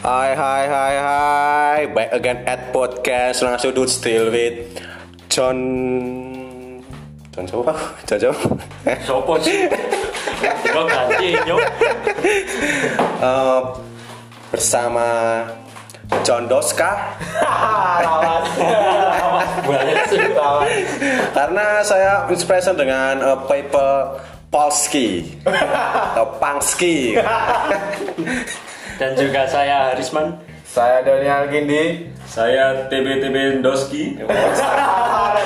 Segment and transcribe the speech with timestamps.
[0.00, 4.72] Hai hai hai hai Back again at podcast Langsung sudut still with
[5.28, 5.60] John
[7.36, 7.76] John siapa?
[8.08, 8.40] John siapa?
[9.04, 9.68] Sopo sih?
[10.72, 11.36] Kok ganti?
[13.20, 13.60] Eh,
[14.48, 15.44] bersama
[16.24, 17.20] John Doska
[20.08, 20.24] sih.
[21.36, 24.16] Karena saya inspiration dengan uh, paper
[24.48, 27.14] Polski atau Pangski
[29.00, 30.36] Dan juga saya Harisman.
[30.68, 32.04] Saya Daniel Gindi.
[32.28, 34.20] Saya TB-TB Doski.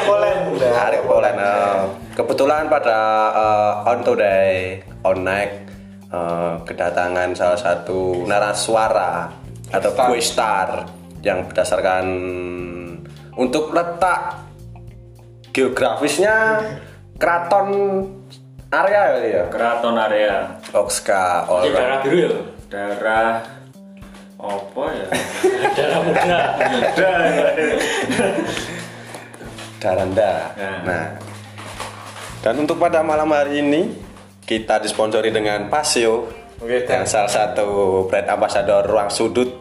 [0.05, 0.39] Polen.
[0.59, 1.81] Arek Polen eh,
[2.13, 2.99] Kebetulan pada
[3.33, 5.65] eh, On Today On Night
[6.13, 9.33] eh, Kedatangan salah satu naraswara
[9.73, 10.07] Atau Star.
[10.13, 10.69] quiz star
[11.25, 12.05] Yang berdasarkan
[13.41, 14.45] Untuk letak
[15.57, 16.61] Geografisnya
[17.17, 17.71] Keraton
[18.69, 19.45] area ya?
[19.49, 20.59] Keraton area.
[20.75, 22.33] Oxka Ini darah biru ya?
[22.75, 23.39] Darah
[24.35, 25.07] apa ya?
[25.79, 26.41] Darah muda.
[29.79, 30.33] Daranda.
[30.59, 30.73] Ya.
[30.83, 31.07] Nah,
[32.43, 33.95] dan untuk pada malam hari ini
[34.43, 36.27] kita disponsori dengan Pasio,
[36.59, 37.07] Oke, yang Dan.
[37.07, 39.55] salah satu brand ambassador ruang sudut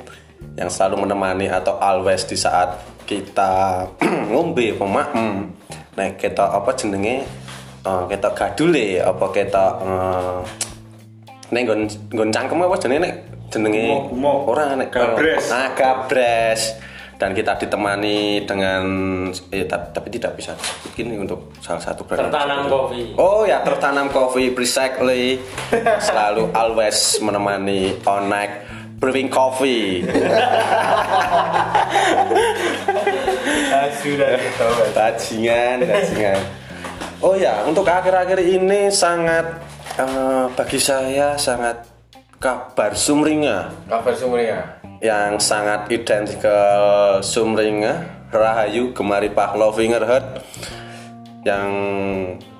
[0.57, 3.85] yang selalu menemani atau always di saat kita
[4.33, 5.53] ngombe pemaem.
[5.93, 7.29] Nah, kita apa jenenge?
[7.85, 10.39] eh, kita gadule apa kita uh,
[11.53, 13.13] nek nggon nggon cangkem apa jenenge nek
[13.53, 13.85] jenenge
[14.49, 15.45] orang nek Gabres.
[15.53, 16.61] Nah, gabres.
[17.13, 18.83] Dan kita ditemani dengan
[19.53, 20.57] eh, tapi, tapi tidak bisa
[20.99, 23.15] ini untuk salah satu brand Tertanam kopi.
[23.15, 25.39] Oh ya tertanam kopi precisely
[26.03, 28.67] selalu always menemani Onek
[28.99, 30.03] Brewing Coffee.
[34.03, 34.91] Sudah ditahu.
[34.91, 36.39] Bajingan, bajingan.
[37.23, 39.63] Oh ya untuk akhir-akhir ini sangat
[39.99, 41.85] eh, bagi saya sangat
[42.41, 44.63] kabar sumringah Kabar sumringah.
[44.99, 50.27] yang sangat identikal sumringah Rahayu Gemari Pavlovinger Heart
[51.45, 51.69] yang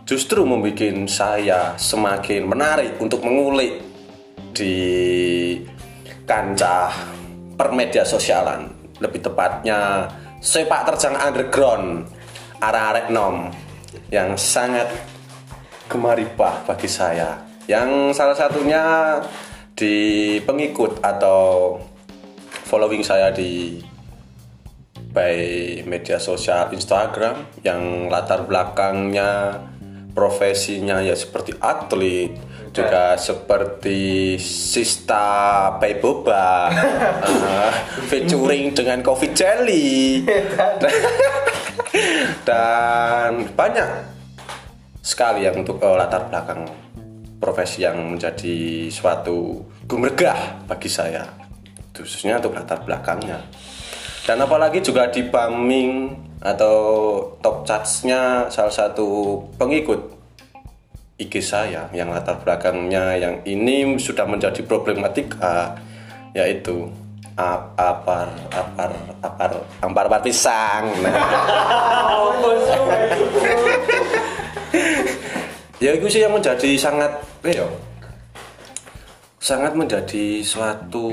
[0.04, 3.80] justru membuat saya semakin menarik untuk mengulik
[4.54, 4.76] di
[6.28, 6.94] kancah
[7.58, 8.70] permedia sosialan
[9.00, 10.08] lebih tepatnya
[10.44, 12.06] sepak terjang underground
[12.60, 13.50] arah-arek nom
[14.12, 14.88] yang sangat
[15.88, 17.40] gemaripah bagi saya.
[17.68, 18.84] Yang salah satunya
[19.74, 21.80] di pengikut atau
[22.68, 23.80] following saya di
[25.14, 25.38] by
[25.86, 29.62] media sosial Instagram yang latar belakangnya
[30.14, 32.34] profesinya ya seperti atlet
[32.74, 36.74] juga seperti Sista Payboba.
[37.22, 37.72] Uh,
[38.10, 40.26] featuring dengan Coffee Jelly.
[42.50, 44.13] Dan banyak
[45.04, 46.64] sekali yang untuk eh, latar belakang
[47.44, 51.28] profesi yang menjadi suatu gemergah bagi saya
[51.92, 53.44] khususnya untuk latar belakangnya.
[54.24, 56.80] Dan apalagi juga di Baming atau
[57.44, 60.00] top chartsnya salah satu pengikut
[61.20, 65.78] IG saya yang latar belakangnya yang ini sudah menjadi problematika
[66.34, 66.90] yaitu
[67.38, 68.92] a- apar apar
[69.22, 69.52] apar
[69.84, 70.90] ampar apar pisang
[75.78, 77.12] ya itu sih yang menjadi sangat
[77.44, 77.68] eh, yo,
[79.38, 81.08] sangat menjadi suatu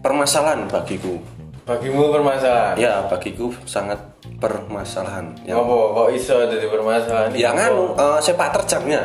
[0.00, 1.16] permasalahan bagiku
[1.60, 2.74] Bagimu permasalahan.
[2.76, 4.00] ya bagiku sangat
[4.36, 7.30] permasalahan yang Apa kok iso jadi permasalahan?
[7.32, 7.68] yang Apa?
[7.68, 9.02] anu eh, sepak terjangnya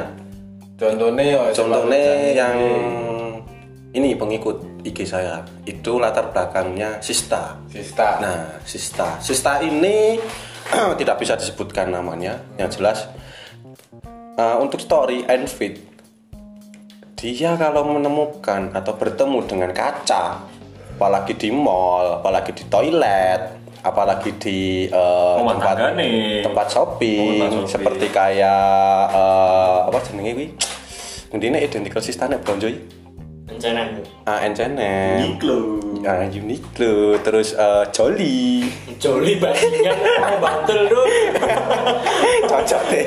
[0.76, 1.42] Contohnya ya.
[1.56, 2.04] contohnya
[2.36, 2.56] yang
[3.96, 7.56] ini pengikut IG saya itu latar belakangnya Sista.
[7.72, 8.20] Sista.
[8.20, 9.16] Nah, Sista.
[9.18, 10.20] Sista ini
[11.00, 12.42] tidak bisa disebutkan namanya.
[12.58, 12.98] Yang jelas
[14.38, 15.82] uh, untuk story and feed
[17.16, 20.46] dia kalau menemukan atau bertemu dengan kaca,
[21.00, 24.60] apalagi di mall, apalagi di toilet, apalagi di
[24.92, 25.76] uh, Rumah tempat
[26.44, 27.72] tempat shopping, Tempat shopping.
[27.72, 30.48] seperti kayak uh, apa jenenge kuwi?
[31.34, 32.82] Ngendine identical Sista nek blonjo iki?
[33.48, 33.82] Rencana
[34.28, 34.42] Ah,
[36.06, 36.14] H&M.
[36.14, 36.14] Iklo.
[36.14, 38.70] Ah, Uniqlo, terus uh, Jolly.
[39.02, 41.04] Joli bajingan mau bantul dulu.
[42.56, 43.06] cocok deh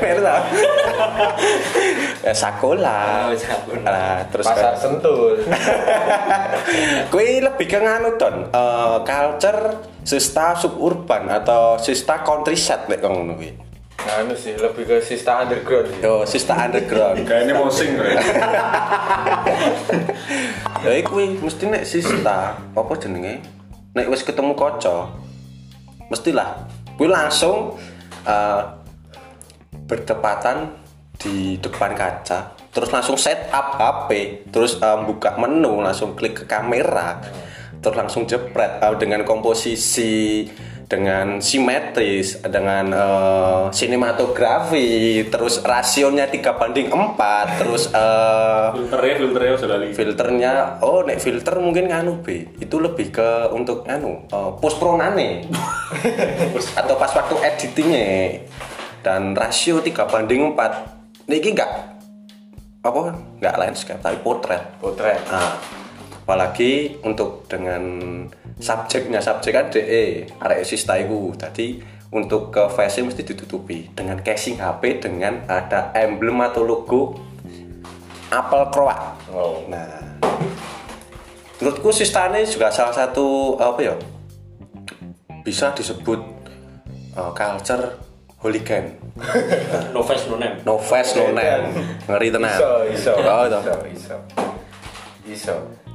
[0.00, 0.40] mer lah
[2.24, 2.98] ya sakola
[3.30, 3.84] Oh, Sakola.
[3.84, 5.44] Nah, terus Pasar Sentul.
[7.12, 9.60] Kui lebih ke nganu don eh, culture
[10.02, 13.69] sista suburban atau sista countryside lek ngono kuwi
[14.08, 16.00] Anu sih lebih ke sista underground sih.
[16.00, 18.16] yo sista underground Kayaknya mosing ya.
[20.84, 23.44] ya iku kuwi mesti nek sista apa jenenge
[23.92, 25.12] nek wis ketemu kaca
[26.08, 26.64] mestilah
[26.96, 27.76] kuwi langsung
[28.24, 28.62] eh,
[29.84, 30.72] bertepatan
[31.20, 34.10] di depan kaca terus langsung set up HP
[34.48, 37.20] terus eh, buka menu langsung klik ke kamera
[37.84, 40.48] terus langsung jepret eh, dengan komposisi
[40.90, 49.76] dengan simetris dengan eh, sinematografi terus rasionya 3 banding 4 terus eh, Filternya, filternya sudah
[49.78, 49.94] lihat.
[49.94, 50.52] filternya
[50.82, 55.46] oh nek filter mungkin nganu B itu lebih ke untuk anu uh, post pronane
[56.80, 58.06] atau pas waktu editingnya.
[59.00, 61.72] Dan rasio 3 banding 4 niki enggak
[62.80, 64.62] apa enggak landscape tapi potret.
[64.82, 65.20] Potret.
[65.30, 65.56] nah,
[66.30, 67.82] apalagi untuk dengan
[68.62, 71.82] subjeknya subjek kan DE arek sista iku tadi
[72.14, 77.18] untuk ke face mesti ditutupi dengan casing HP dengan ada emblem atau logo
[78.30, 79.66] apel kroak Oh.
[79.66, 79.90] Nah,
[81.58, 83.94] menurutku Sistane juga salah satu apa ya
[85.42, 86.22] bisa disebut
[87.18, 87.98] uh, culture
[88.38, 88.86] hooligan.
[89.94, 91.74] no face no name No face no name.
[92.06, 92.54] Ngeri tenan.
[92.54, 93.12] Iso, iso.
[93.18, 93.58] Oh, itu.
[93.58, 94.16] Iso, iso.
[95.26, 95.89] Iso.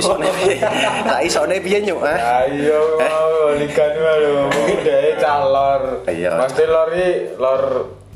[0.00, 0.56] Isone piye?
[1.04, 2.44] Tak isone piye nyuk, ah?
[2.44, 2.80] Ayo,
[3.56, 4.48] ligan lho.
[4.48, 5.82] Udah calor.
[6.08, 6.32] Iya.
[6.40, 7.62] Mesti lor iki lor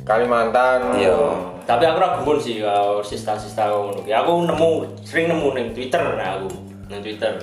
[0.03, 0.99] Kalimantan.
[0.99, 1.15] Iya.
[1.63, 4.11] tapi aku ragu pun sih kalau sista-sista ngono ki.
[4.11, 6.51] Aku nemu sering nemu ning Twitter nah aku
[6.91, 7.39] ning Twitter.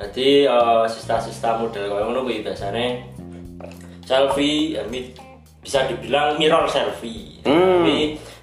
[0.00, 3.04] Jadi eh, sista-sista model kayak ngono kuwi biasane
[4.08, 4.82] selfie ya,
[5.60, 7.44] bisa dibilang mirror selfie.
[7.44, 7.84] Hmm,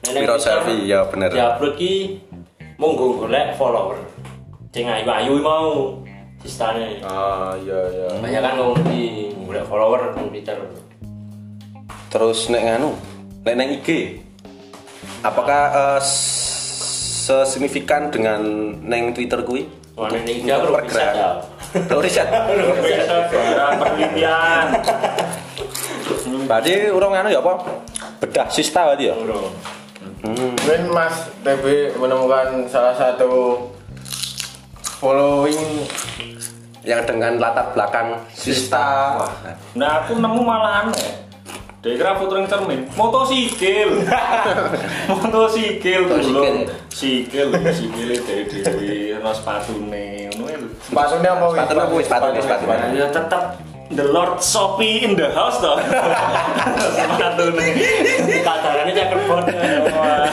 [0.05, 1.33] Tapi mirror selfie, ya bener.
[1.33, 2.21] Ya upload ki
[2.77, 3.97] monggo golek follower.
[4.75, 5.95] Sing ayu-ayu mau
[6.43, 6.99] sistane.
[6.99, 8.11] Ah, iya iya.
[8.19, 10.59] Banyak kan ngono ki golek follower ning Twitter.
[12.11, 12.91] Terus nek nganu,
[13.47, 14.19] nek neng IG.
[15.23, 15.99] Apakah uh,
[17.23, 18.43] sesignifikan dengan
[18.83, 19.63] neng Twitter kui?
[19.95, 21.39] Wah, ning IG aku ya.
[21.95, 22.27] Lo riset.
[23.79, 24.67] Penelitian.
[26.51, 27.63] Berarti urung anu ya apa?
[28.19, 29.15] Bedah sista berarti ya?
[29.15, 29.55] Bro.
[30.27, 33.71] Mungkin Mas TB menemukan salah satu
[34.99, 35.83] following
[36.85, 39.19] yang dengan latar belakang sista.
[39.73, 41.25] Nah aku nemu malah aneh.
[41.85, 44.01] Dia kira foto yang cermin, motosikil,
[45.13, 50.69] motosikil dulu, sikil, sikil dari dewi, no sepatu nih, ngono ya lho.
[50.81, 51.57] sepatunya apa wih?
[51.61, 52.05] Sepatunya apa wih?
[52.09, 52.87] Sepatunya, sepatunya.
[52.89, 53.43] Ya tetap
[53.93, 55.77] the Lord Shopee in the house toh.
[56.89, 57.69] sepatu nih,
[58.41, 59.55] Tatarannya cakep banget.
[59.93, 60.25] Wah,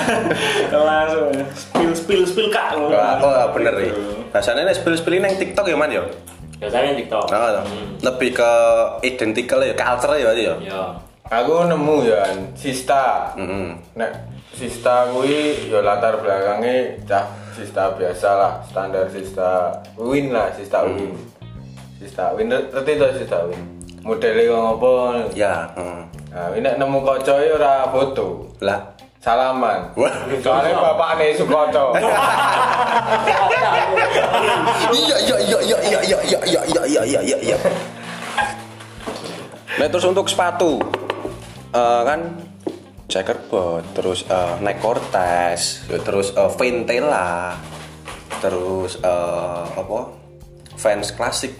[0.72, 2.74] langsung spill spill spill kak.
[2.74, 3.94] Wah, oh bener nih.
[4.32, 6.02] Biasanya nek spill-spill neng TikTok ya man ya?
[6.56, 7.28] Biasanya TikTok.
[7.28, 7.62] Oh,
[8.00, 8.52] lebih ke
[9.04, 10.54] identical ya, culture ya berarti ya?
[10.62, 10.82] Ya.
[11.28, 12.24] Aku nemu ya
[12.56, 13.36] Sista.
[13.36, 13.76] Mm-mm.
[13.94, 14.10] Nek
[14.56, 21.12] Sista kuwi ya latar belakangnya cah Sista biasa lah, standar Sista Win lah, Sista Win.
[22.00, 23.60] Sista Win ngerti to Sista Win.
[24.02, 24.92] Modelnya kok ngopo?
[25.36, 26.02] Ya, mm.
[26.32, 28.48] Nah, ini nek nemu kocoe ora foto.
[28.64, 28.80] lah.
[29.22, 29.94] Salaman.
[30.42, 31.94] Soalnya bapakne Sukoco.
[34.92, 37.58] Iya, iya, iya, iya, iya, iya, iya, iya, iya, iya, iya, iya, iya.
[39.78, 40.82] Nah terus untuk sepatu,
[41.70, 42.20] eh, kan
[43.06, 47.54] checkerboard, terus eh, Nike Cortez, ya, terus eh, Ventela,
[48.42, 50.18] terus eh, apa?
[50.82, 51.54] Vans klasik,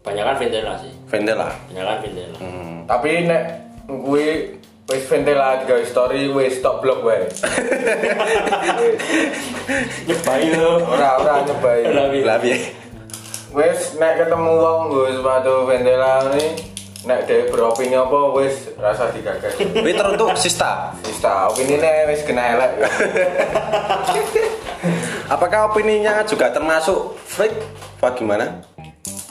[0.00, 0.92] Banyak kan Ventela sih.
[1.10, 1.48] Ventela.
[1.68, 2.38] Banyak kan Ventela.
[2.40, 2.76] Hmm.
[2.88, 3.42] Tapi nek
[3.86, 4.26] kuwi
[4.90, 7.22] wis ventela digawe story wis stop blok wae.
[7.22, 7.38] Wis.
[10.10, 10.82] Nyebai lo.
[10.82, 11.86] Ora ora nyobai.
[11.86, 12.74] Tapi Lah piye?
[13.54, 16.58] Wis nek ketemu wong nggo sepatu ventela ini
[17.06, 19.54] nek dhewe beropini apa wis rasa digagas.
[19.54, 20.90] Twitter untuk Sista.
[21.06, 22.72] Sista opinine wis kena elek.
[25.34, 27.54] Apakah opininya juga termasuk freak?
[28.02, 28.58] Apa gimana?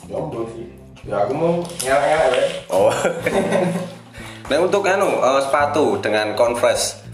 [0.08, 0.72] Lombok sih.
[1.04, 2.48] Ya aku mau ngelak-ngelak wae.
[2.72, 2.92] Oh.
[4.50, 7.06] nah untuk anu eh, sepatu dengan Converse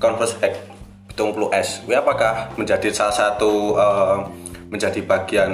[0.00, 0.76] Converse Hack
[1.16, 4.16] 70S, ini apakah menjadi salah satu eh,
[4.68, 5.52] menjadi bagian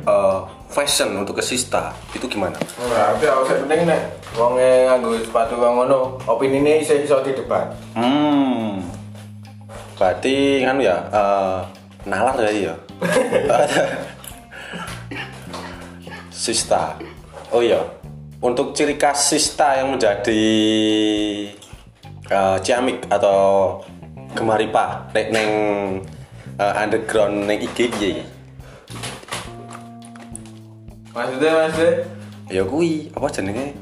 [0.00, 0.38] eh,
[0.72, 1.92] fashion untuk ke Sista?
[2.16, 2.56] Itu gimana?
[2.80, 4.00] Ora, tapi aku sing penting nek
[4.36, 7.68] wong nganggo sepatu ngono, opinine iso iso didebat.
[7.92, 8.80] Hmm.
[10.00, 11.60] Berarti kan ya eh,
[12.08, 12.74] nalar ya ya.
[16.32, 16.96] Sista.
[17.52, 17.84] Oh iya.
[18.38, 20.42] Untuk ciri khas Sista yang menjadi
[22.30, 23.82] eh, ciamik atau
[24.38, 25.50] gemaripa nek neng
[26.54, 28.22] eh, underground neng IG piye?
[31.10, 31.92] Maksudnya maksudnya
[32.48, 33.76] Ya kui, apa jenenge?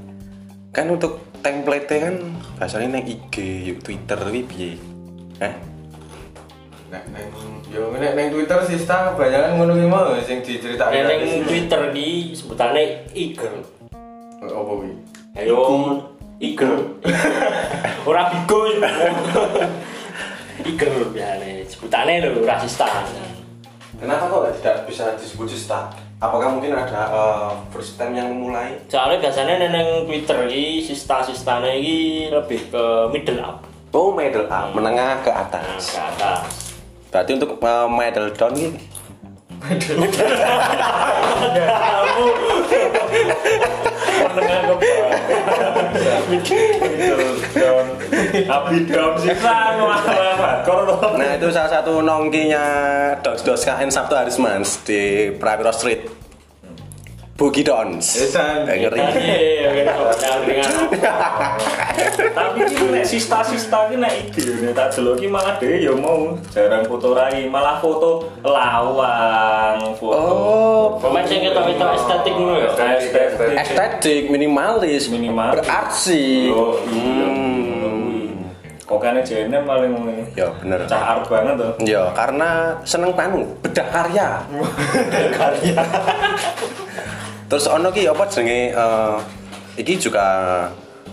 [0.73, 2.17] Kan untuk template kan
[2.57, 3.37] biasanya neng IG,
[3.69, 4.73] yuk Twitter kuwi piye?
[5.45, 5.55] Eh?
[6.87, 7.29] nek neng
[7.69, 11.03] yo nek neng Twitter sista kebanyakan ngono ki mau sing diceritakake.
[11.05, 13.76] Neng Twitter di sebutannya Eagle.
[14.49, 14.91] Apa kuwi?
[15.35, 15.59] Ayo
[16.37, 17.01] Eagle.
[18.09, 18.69] Ora bigo.
[20.67, 23.07] Iger biasanya sebutannya lho rasistan
[23.97, 25.89] Kenapa kok tidak bisa disebut sista?
[26.17, 28.73] Apakah mungkin ada eh, first time yang mulai?
[28.89, 33.61] soalnya biasanya neneng Twitter ini sista-sistanya ini lebih ke middle up
[33.93, 35.93] Oh, middle up, menengah ke atas.
[35.93, 36.45] ke atas
[37.13, 38.69] Berarti untuk eh, middle down ini
[39.61, 39.97] kamu
[47.55, 47.87] down.
[48.77, 49.17] Down
[51.17, 52.65] Nah itu salah satu nongkinya
[53.23, 56.16] Dos Dos KN Sabtu Harismans di Prawiro Street
[57.37, 58.17] Boogie Dons
[58.65, 59.37] ngeri iya
[59.71, 59.93] iya
[60.49, 60.73] dengan
[62.33, 66.33] Tapi ini nek sista-sista ini nek iki nek tak delok iki malah dhewe ya mau
[66.49, 70.17] jarang foto rai, malah foto lawang, foto.
[70.17, 73.57] Oh pemain sing ketok-ketok estetik ngono ya Kayak estetik.
[73.59, 75.61] estetik minimalis Minimalis.
[75.61, 76.65] berarti iya.
[76.89, 78.41] Hmm.
[78.87, 80.25] Kok kene jenem paling ngene.
[80.33, 81.73] Ya bener Cah art banget tuh.
[81.83, 82.51] Ya karena
[82.87, 84.29] seneng panu bedah karya
[85.37, 85.75] Karya.
[87.47, 89.19] Terus ono ki apa jenenge eh,
[89.79, 90.27] iki juga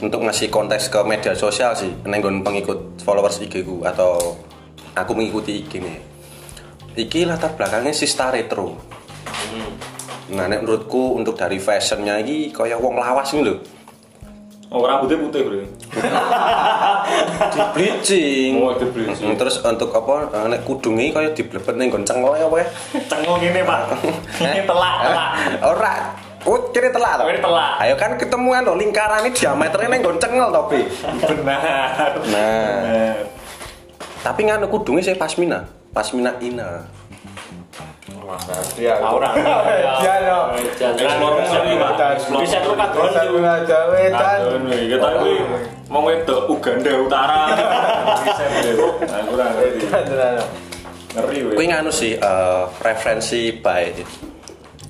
[0.02, 4.38] untuk ngasih konteks ke media sosial sih nenggon pengikut followers IG ku atau
[4.98, 5.98] aku mengikuti IG nih.
[6.94, 8.78] Iki latar belakangnya Sista Retro.
[10.34, 13.58] Nah, nek menurutku untuk dari fashionnya ini kayak wong lawas ini loh.
[14.74, 15.62] Oh, rambutnya putih, Bro.
[17.54, 18.58] Di bleaching.
[18.58, 19.30] Oh, di bleaching.
[19.30, 22.68] Mm, Terus untuk apa eh, nek kudunge kayak diblebet ning nggon cengol apa ya?
[23.38, 23.82] Ini, Pak.
[24.42, 25.30] Ini telak, telak.
[25.62, 25.96] Ora.
[26.44, 27.26] Oh, kira telak toh?
[27.32, 27.72] Kira telak.
[27.80, 30.82] Ayo kan ketemuan loh lingkaran ini diameternya ning nggon cengol toh, Bi.
[31.24, 32.12] Benar.
[32.28, 33.16] Nah, Benar.
[34.20, 35.64] tapi nganu kudunge saya pasmina.
[35.96, 36.84] Pasmina ina.
[40.84, 42.02] Explore sendiri, Pak.
[42.18, 42.42] Explore.
[42.44, 43.24] Bisa tuh kadron Bisa
[43.92, 44.08] wih.
[44.90, 45.34] Kita ini
[45.88, 47.40] mau wedok Uganda Utara.
[48.24, 48.90] Riset, wih.
[49.06, 49.52] Nah, kurang.
[51.14, 51.38] Ngeri.
[51.54, 53.94] Kuwi nganu sih eh, referensi by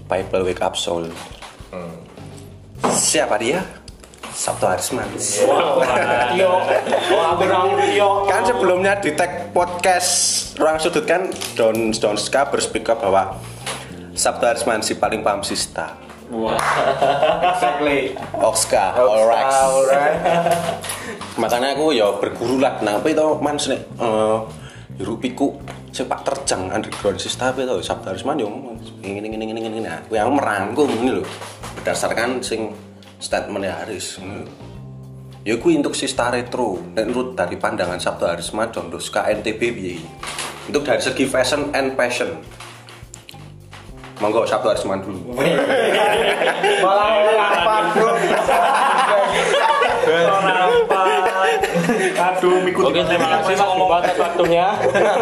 [0.08, 1.12] Bible Wake Up Soul.
[2.94, 3.64] Siapa dia?
[4.34, 4.66] Sabtu.
[4.66, 8.26] Oh, aku orang yo.
[8.26, 13.38] Kan sebelumnya di tag podcast Ruang Sudut kan Don Don Ska berspeak up bahwa
[14.18, 15.94] Sabtu Harisman si paling paham sista.
[16.34, 16.58] Wah.
[17.54, 18.18] Exactly.
[18.34, 19.46] Oxka, alright.
[19.46, 20.18] Alright.
[21.38, 22.82] Makanya aku ya berguru lah.
[22.82, 23.78] Nah, apa itu man sih?
[23.78, 24.38] Eh,
[24.98, 25.58] Yurupiku
[25.94, 28.50] sepak terjang underground sista apa itu Sabtu Harisman yo
[29.06, 29.80] ini ini ini ini ini.
[29.86, 31.28] Nah, aku yang merangkum ini loh.
[31.84, 32.72] Berdasarkan sing
[33.20, 34.16] statementnya Haris.
[34.24, 34.48] ngono.
[35.44, 40.00] Ya kuwi untuk sista retro dan menurut dari pandangan Sabtu Harisman dan Doska NTB piye?
[40.72, 42.40] Untuk dari segi fashion and passion.
[44.24, 45.36] Monggo Sabtu Harisman dulu.
[45.36, 48.13] Malah melompat, bro.
[52.44, 54.76] Aduh, mikuti Oke, terima kasih atas waktunya.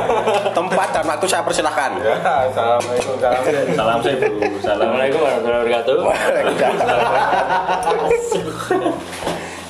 [0.57, 2.01] Tempat dan waktu saya persilahkan.
[2.01, 2.17] Ya,
[2.49, 3.13] assalamualaikum.
[3.21, 3.41] Salam.
[3.77, 4.15] Salam saya.
[4.17, 4.41] Salam.
[4.57, 5.97] Assalamualaikum warahmatullahi wabarakatuh.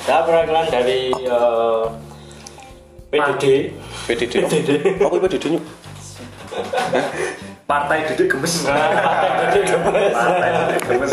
[0.08, 1.84] Saya perwakilan dari eh,
[3.12, 3.44] PDD.
[4.08, 4.34] PDD.
[4.96, 5.64] Apa PDD nyuk?
[7.68, 8.64] Partai Dedek Gemes.
[8.64, 10.12] Partai Dedek Gemes.
[10.16, 11.12] Partai Dedek Gemes.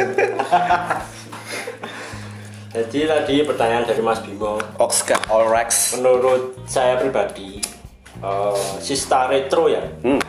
[2.70, 4.62] Jadi tadi pertanyaan dari Mas Bimo.
[4.78, 5.98] Oxka Allrex.
[5.98, 7.58] Menurut saya pribadi,
[8.22, 9.82] eh, Sista Retro ya.
[10.06, 10.22] Hmm.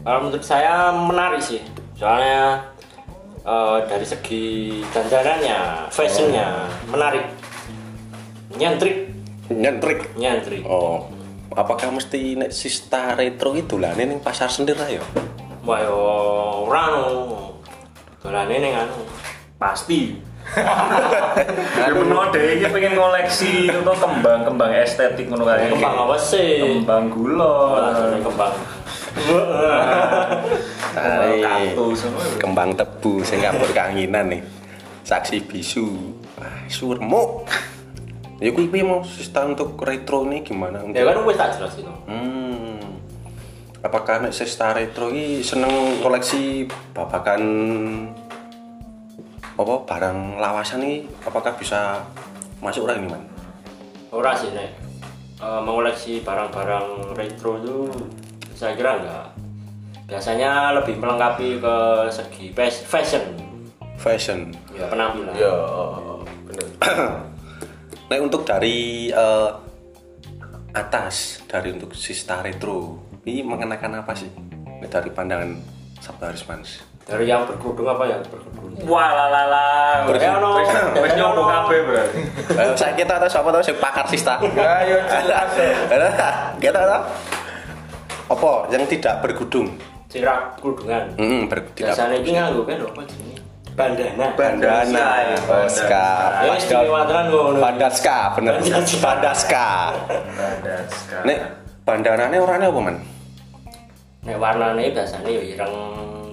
[0.00, 1.60] Kalau menurut saya menarik sih.
[1.92, 2.72] Soalnya
[3.44, 4.44] eh, dari segi
[4.88, 7.28] dandanannya, fashionnya menarik.
[8.56, 9.12] Nyentrik,
[9.52, 10.16] Nyentrik.
[10.16, 10.64] nyentrik.
[10.64, 11.04] Oh.
[11.52, 15.00] Apakah mesti nek sista retro itu lah ning pasar sendir lah ya?
[15.64, 15.96] Wah yo
[16.68, 17.04] ora no.
[18.20, 19.04] Dolane ning anu.
[19.56, 20.16] Pasti.
[21.76, 25.74] Ya menawa dhewe iki pengen ngoleksi itu kembang-kembang estetik ngono kae.
[25.74, 26.62] Kembang apa sih?
[26.62, 27.76] Kembang gulon.
[27.76, 28.54] Wah, kembang.
[31.44, 32.00] Kaktus.
[32.38, 34.42] Kembang tebu sing kabur keanginan nih.
[35.02, 36.14] Saksi bisu.
[36.70, 37.50] Surmuk.
[38.36, 40.84] Ya kuwi piye mau sista untuk retro ini gimana?
[40.92, 41.88] Ya kan wis tak jelasin.
[42.04, 43.00] Hmm.
[43.80, 47.42] Apakah nek sista retro ini seneng koleksi babakan
[49.56, 52.04] apa barang lawasan ini apakah bisa
[52.60, 53.22] masuk orang ini man?
[54.12, 54.70] Ora sih nek
[55.40, 57.76] eh, mengoleksi barang-barang retro itu
[58.52, 59.26] saya kira enggak.
[60.06, 61.76] Biasanya lebih melengkapi ke
[62.14, 63.24] segi fas- fashion,
[63.98, 64.54] Fashion.
[64.70, 65.34] ya, penampilan.
[65.34, 66.66] Ya, oh, bener.
[68.06, 69.50] Nah untuk dari eh,
[70.70, 74.30] atas dari untuk sista retro ini mengenakan apa sih?
[74.86, 75.58] Dari pandangan
[75.98, 76.86] Sabtu Harismans.
[77.06, 78.82] Dari yang berkerudung apa yang berkerudung?
[78.82, 80.02] Lah.
[80.10, 80.58] Ber- Ya, no.
[80.58, 82.20] Wes kabeh berarti.
[82.50, 84.34] Ayo saya kita tahu siapa tahu sing pakar sista.
[84.58, 85.50] Ya, yo jelas.
[86.58, 87.02] Kita tahu.
[88.26, 89.70] Apa yang tidak bergudung?
[90.16, 91.14] Ra kerudungan.
[91.14, 93.38] Hmm, ber, tidak Biasanya ini nganggo kan apa jenenge?
[93.76, 94.26] Bandana.
[94.32, 95.06] bandana.
[96.40, 96.54] Ya
[97.04, 97.58] tenan ngono.
[97.60, 98.56] Bandaska, bener.
[98.56, 98.98] Bandaska.
[99.04, 99.68] Bandaska.
[99.92, 101.24] Ada sekarang.
[101.28, 101.38] Nek
[101.84, 102.96] bandanane orangnya apa, Man?
[104.24, 105.74] Nek warnane biasanya ya ireng.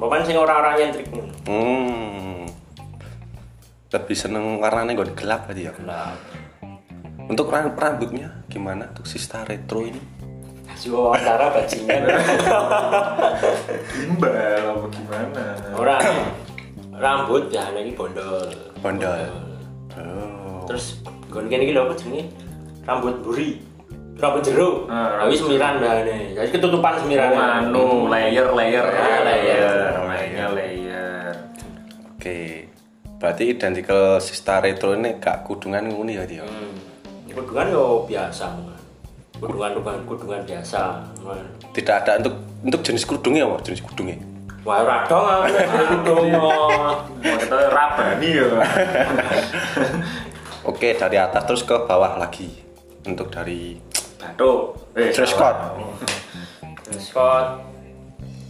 [0.04, 1.32] Pokoknya sing ora-ora nyentrik ngono.
[1.48, 2.44] Hmm.
[3.88, 5.72] Lebih seneng warnanya gue gelap tadi ya.
[5.88, 6.12] Lah,
[7.24, 10.02] Untuk ram- rambutnya gimana untuk Sista Retro ini?
[10.68, 12.04] kasih wawancara bajingan.
[13.94, 14.34] Gimbal
[14.74, 15.44] apa gimana?
[15.78, 15.96] Ora
[16.92, 18.50] rambut biasanya iki bondol.
[18.82, 19.22] Bondol.
[19.96, 20.66] Oh.
[20.68, 22.28] Terus gon kene iki lho apa jenenge?
[22.84, 23.62] Rambut buri.
[24.14, 24.86] Rambut jeruk.
[24.88, 26.32] Ah, Tapi semiran bahane.
[26.32, 27.34] Jadi ketutupan semiran.
[27.34, 29.84] Oh, anu layer layer Ah, layer.
[30.06, 31.32] layer layer.
[32.14, 32.70] Oke.
[33.18, 36.44] Berarti identical Sista Retro ini gak kudungan nguni ya dia.
[36.44, 36.76] Hmm.
[37.32, 38.48] Kudungan yo biasa.
[39.40, 41.04] Kudungan kudungan kudungan biasa.
[41.74, 43.60] Tidak ada untuk untuk jenis kudungnya apa?
[43.66, 44.20] Jenis kudungnya?
[44.64, 45.44] Wah, ora dong
[46.00, 46.32] kudung.
[46.32, 46.72] Mau
[47.20, 48.48] kita rabani ya.
[50.64, 52.48] Oke, dari atas terus ke bawah lagi.
[53.04, 53.76] Untuk dari
[54.24, 54.60] Batuk.
[54.96, 55.60] Eh, dress code.
[56.96, 57.60] Scott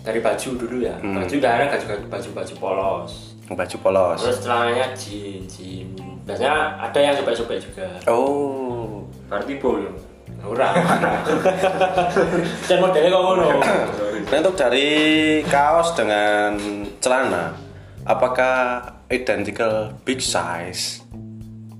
[0.03, 0.95] dari baju dulu ya.
[0.99, 1.17] Hmm.
[1.17, 3.11] Baju ada baju baju baju polos.
[3.49, 4.19] Baju polos.
[4.21, 5.99] Terus celananya jeans, jeans.
[6.23, 7.87] Biasanya ada yang sobek-sobek juga.
[8.07, 9.03] Oh.
[9.27, 9.91] Berarti boyo.
[10.43, 10.75] Ora.
[12.67, 13.47] Dan modelnya kok ngono.
[14.23, 14.89] Nah, untuk dari
[15.47, 16.55] kaos dengan
[17.03, 17.55] celana,
[18.07, 21.02] apakah identical big size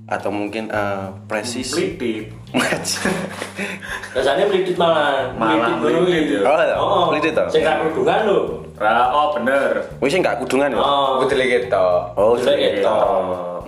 [0.04, 1.72] atau mungkin uh, presis?
[1.72, 2.28] Pelitip.
[4.14, 5.32] Biasanya melidit malah.
[5.34, 6.06] Malah dulu.
[6.06, 6.44] melidit?
[6.44, 6.76] Oh, iya.
[7.10, 7.46] Melidit toh?
[7.50, 8.38] Sing ra kerudungan lho.
[8.74, 9.86] Ra, oh bener.
[10.02, 10.78] Wis nggak kudungan ya?
[10.78, 11.22] Oh.
[11.22, 11.86] Putri kita.
[12.14, 12.72] Oh, Jelek jelek.
[12.82, 12.90] gitu.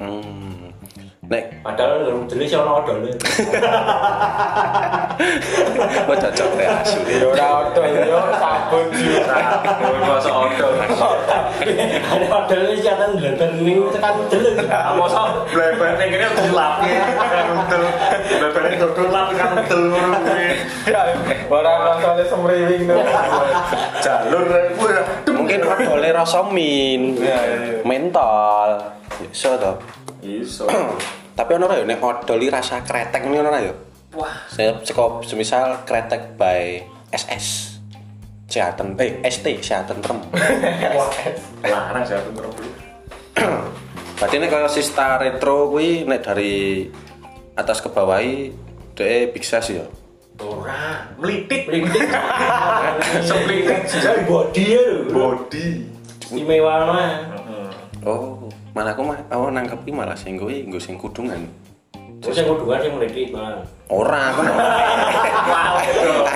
[0.02, 0.45] Hmm.
[1.26, 3.02] Nek, Padahal jenis ono odol.
[6.06, 7.02] gua cocok ya asu.
[7.02, 9.27] Yo ora odol yo sabun yo.
[9.27, 10.72] Sabun masa odol.
[10.79, 14.70] Ada odolnya sih atan glender ning tekan deleng.
[14.70, 17.83] Ah, masa bleber ning kene dilap kan udel.
[18.38, 20.46] Bleber dodol lap kan udel ngono kuwi.
[21.50, 22.87] Ora rasane semriwing.
[23.98, 24.46] Jalur
[24.79, 24.94] kuwi.
[25.35, 27.83] Mungkin odole rasa min, Iya, iya.
[27.83, 28.70] mentol.
[29.27, 29.74] Iso to.
[30.22, 30.66] Iso.
[31.37, 33.75] Tapi ono ora ya nek odoli rasa kretek ini ono ora ya?
[34.16, 36.81] Wah, Saya sekop semisal kretek by
[37.12, 37.77] SS.
[38.49, 40.16] Seaten eh ST Seaten Trem.
[40.96, 41.11] wah.
[41.61, 42.66] Larang sih aku ngerti.
[44.16, 46.88] Berarti nek kaya Sista Retro kuwi nek dari
[47.53, 48.16] atas ke bawah
[48.96, 49.87] dhek big size ya.
[50.40, 51.05] Ora.
[51.20, 51.68] Melitik.
[51.68, 52.09] Melidit.
[53.25, 55.12] Seplitik Jadi body ya lho.
[55.12, 55.66] body.
[56.27, 57.12] Istimewa mah.
[58.07, 58.45] Oh,
[58.76, 61.48] malah aku mah aku nangkepi malah sing kuwi nggo sing kudungan.
[62.20, 63.64] Terus yang kudungan sing melidit mah.
[63.88, 64.44] Ora aku.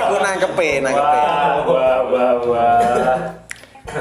[0.00, 1.20] aku nangkepi, nangkepi.
[1.68, 3.16] Wah, wah, wah.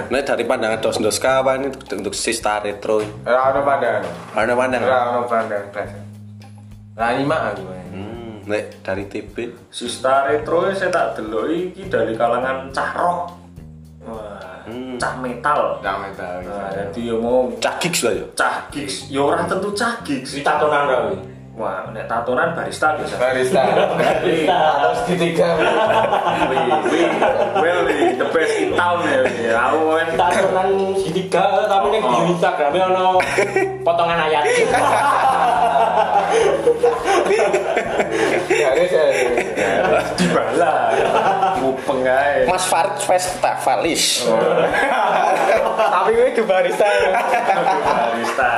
[0.07, 3.03] Nek dari pandangan dos-doska apa ini untuk, untuk Sista Retro?
[3.27, 4.03] Ora ono pandangan.
[4.31, 4.81] Ada pandang.
[4.87, 5.91] Ora ono pandangan blas.
[6.95, 7.63] Ra nyimak aku.
[7.91, 9.35] Hmm, nek dari TB
[9.67, 13.19] Sista retro saya tak delok iki dari kalangan cah rock.
[14.07, 14.95] Wah, Hmm.
[14.97, 15.61] cah metal.
[15.79, 16.39] Jangan tahu.
[16.47, 18.25] Nah, jadi yo mau cagik lah ya.
[18.35, 20.35] cah gigs, yo ora tentu cah gigs.
[20.35, 20.99] Iki tatonan ra.
[21.59, 23.19] Wah, nek tatonan barista biasa.
[23.19, 23.59] Barista.
[23.67, 25.59] Terus ketiga.
[26.47, 27.07] Wih, wih,
[27.59, 27.79] well,
[28.15, 29.27] the best in town ya.
[29.27, 32.07] Ya, Aku kan Tatonan segitiga tapi Oh.
[32.23, 33.19] di Instagram ono
[33.83, 34.43] potongan ayat.
[41.59, 42.47] Mupeng ae.
[42.47, 44.23] Mas Farid Festivalis.
[45.79, 46.85] Tapi gue di barista.
[46.85, 48.49] Barista.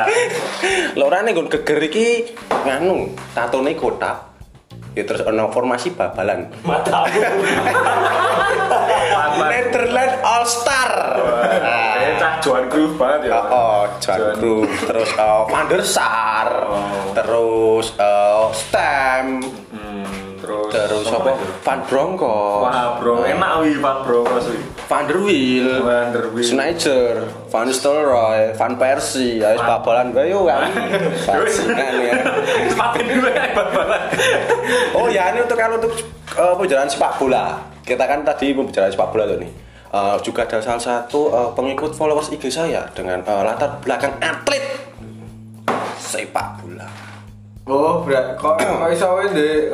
[0.95, 2.08] Lho ora ning nggon geger iki
[2.67, 4.30] nganu, tatone kotak.
[4.91, 6.52] Ya terus ono formasi babalan.
[6.67, 7.08] Matamu.
[9.52, 10.91] Netherlands All Star.
[12.41, 13.38] Johan Cruyff banget ya.
[13.38, 16.49] Oh, oh John Cruyff, terus uh, Van der Sar,
[17.13, 19.39] terus uh, Stem,
[19.71, 21.32] Hmm, terus terus apa?
[21.62, 24.63] Van Bronckhorst, Wah, bro, enak wih Pak Bro Kos wih.
[24.86, 26.43] Van der Wiel, Van der Wiel.
[26.43, 27.13] Schneider,
[27.47, 30.67] Van Nistelrooy, Van Persie, ya wis babalan bae yo kan.
[32.67, 34.01] Semakin dulu ya bal-balan.
[34.91, 35.93] Oh ya ini untuk kalau untuk
[36.36, 37.63] uh, pembicaraan sepak bola.
[37.82, 39.51] Kita kan tadi pembicaraan sepak bola tuh nih.
[39.91, 44.63] Uh, juga ada salah satu uh, pengikut followers IG saya dengan uh, latar belakang atlet
[45.99, 46.88] sepak bola.
[47.67, 48.39] Oh, berat.
[48.39, 49.19] Kok kok iso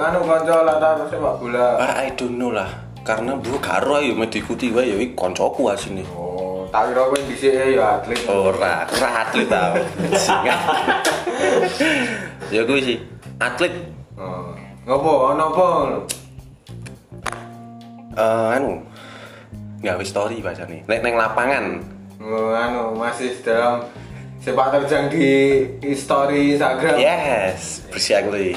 [0.01, 1.77] anu kanca latar sepak bola.
[2.01, 2.65] I don't know lah.
[3.05, 6.01] Karena bro karo ayo me diikuti wae ya iki koncoku asine.
[6.11, 8.19] Oh, tak kira kowe dhisik ya atlet.
[8.27, 9.73] ora ora atlet tau
[12.55, 12.97] ya kuwi sih
[13.39, 13.71] atlet
[14.17, 14.49] Oh.
[14.89, 15.29] Ngopo?
[15.29, 15.67] Ono apa?
[18.17, 18.81] eh anu
[19.79, 21.65] gawe story bahasane nek neng lapangan
[22.17, 23.85] Oh, anu masih dalam
[24.37, 25.29] sepak terjang di
[25.93, 26.97] story Instagram.
[26.97, 28.53] yes bersih aku tadi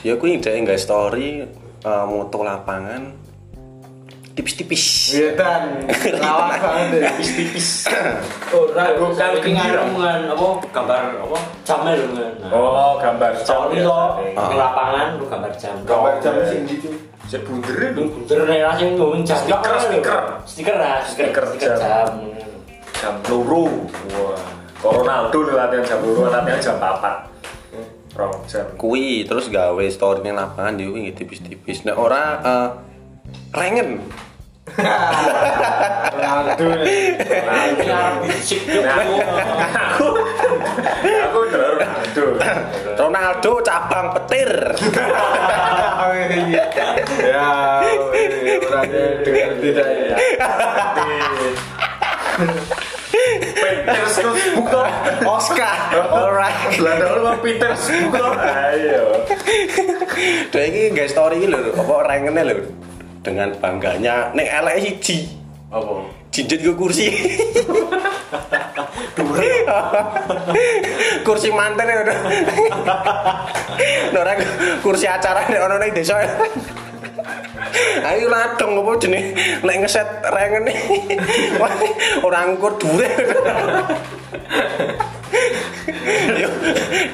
[0.00, 1.42] ya kuwi ndek gawe story
[1.82, 3.12] eh, moto lapangan
[4.32, 5.62] tipis-tipis Iya dan
[6.22, 7.10] lawak banget ya.
[7.16, 7.88] tipis
[8.52, 9.80] Ora, Bukan iki gembira.
[9.80, 12.32] nganu kan apa gambar apa jamel kan.
[12.52, 15.74] oh gambar Story lo di lapangan lu gambar jam.
[15.82, 16.92] Gambar jam sing di situ.
[17.26, 19.38] Saya bunder itu Bener nek langsung ngomong jam.
[19.42, 20.20] Stiker, stiker.
[20.46, 22.06] Stiker lah, stiker, Stiker jam.
[22.94, 23.14] jam.
[23.28, 24.40] loro wah
[24.80, 30.40] Ronaldo nih latihan jam loro latihan jam 4 rong jam kuwi terus gawe story neng
[30.40, 32.68] lapangan dia kuwi tipis-tipis nek ora eh,
[33.52, 34.00] rengen
[34.76, 36.64] Ronaldo.
[38.66, 38.80] Yo.
[41.16, 42.24] aku Ronaldo
[42.96, 44.50] Ronaldo cabang petir
[47.26, 47.48] Ya,
[48.66, 50.16] orangnya tidak ya.
[54.66, 54.86] Toh
[55.24, 57.36] Oscar alright mau
[58.12, 59.06] toh ayo
[60.92, 62.56] guys story lho, apa rengene lho
[63.26, 65.26] dengan bangganya nek elek siji
[65.74, 66.06] apa?
[66.30, 67.10] Jinjit ke kursi.
[71.26, 72.18] Kursi manten ya udah
[74.22, 74.38] orang
[74.80, 76.16] kursi acara nek ono ning desa.
[78.06, 79.24] Ayo ladong apa jenis
[79.64, 80.74] nek ngeset rengene
[82.24, 83.10] orang ukur dure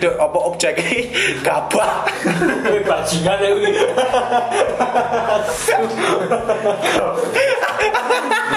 [0.03, 0.99] Dek apa objeknya
[1.47, 2.03] gabah
[2.67, 3.71] Kuwi bajingan ya kuwi.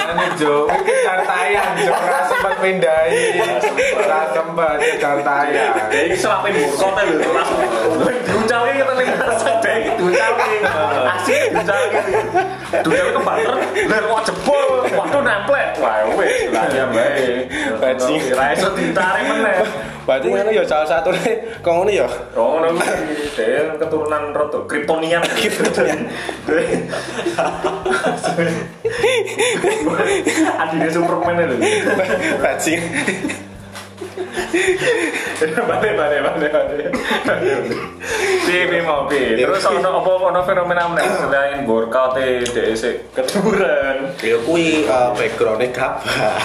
[0.06, 3.46] Ini Jo, ini cartayan Jo, ora sempat pindahi.
[3.94, 5.70] Ora sempat cartayan.
[5.94, 7.62] dia ini selapin burkotnya lho langsung
[8.26, 10.62] diuncalin kita nih rasa dia ini diuncalin
[11.14, 11.90] asik diuncalin
[12.90, 13.56] ke banter
[13.86, 14.66] dan kok jebol?
[14.98, 15.68] Waduh nemplek.
[15.78, 17.54] Wah weh lah ya baik.
[17.78, 18.22] Bajing.
[18.34, 19.62] raiso ditarik meneh.
[20.06, 23.16] Berarti kan ya salah satu nih kau ini ya Oh, ngono kuwi.
[23.36, 25.24] Dia keturunan roto Kryptonian.
[25.40, 26.00] Kryptonian.
[30.60, 31.56] Adine Superman lho.
[32.44, 32.82] bajing
[35.36, 36.90] Balik balik balik balik.
[38.46, 39.36] Piye mau piye?
[39.36, 44.16] Terus ono apa ono fenomena meneh selain workout dhek keturunan.
[44.24, 46.40] ya kui uh, backgroundnya gabah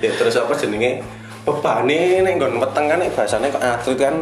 [0.00, 1.04] ya terus apa jenenge
[1.46, 4.14] bebane nek nggon weteng kan nek bahasane kok atlet kan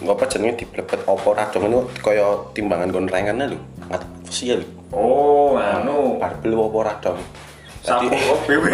[0.00, 2.26] apa jenenge diblebet apa radong itu kaya
[2.56, 6.18] timbangan nggon rengane lho mat besi lho Oh, anu.
[6.18, 7.20] barbel apa radong
[7.80, 8.64] Sapu Tadi- BW.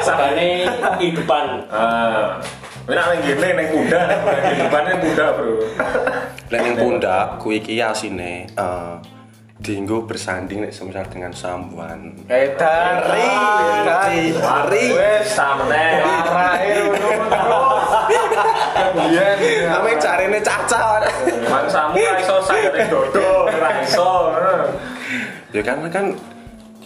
[0.00, 0.64] Sabane
[0.96, 1.68] kehidupan.
[1.68, 2.40] Ah.
[2.88, 5.54] Ini nek ngene ning kuda, ning kehidupannya kuda, Bro.
[6.48, 8.92] nek ning pundak kuwi iki asine eh
[9.56, 12.94] dienggo bersanding nek semisal dengan sambuan Edan.
[13.08, 13.24] Ri,
[13.88, 14.20] ri,
[14.68, 14.84] ri.
[14.92, 16.04] Wes, Samene.
[16.04, 17.84] arahe ngono terus.
[18.76, 19.36] Kemudian.
[19.72, 19.92] Ame
[20.44, 20.84] caca.
[21.48, 24.12] Mangsamu ra iso saged dodo, ra iso.
[25.56, 26.12] Ya kan kan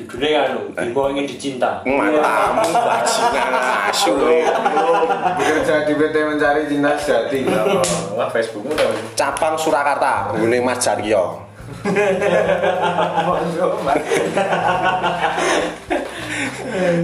[0.01, 1.85] Judulnya anu, Bimo ingin dicinta.
[1.85, 3.53] matamu bajingan
[3.93, 4.17] asu.
[4.17, 7.45] Bekerja di PT Mencari Cinta Sejati.
[8.17, 8.89] Wah, Facebookmu tau.
[9.13, 11.50] Capang Surakarta, ngene Mas Jaryo.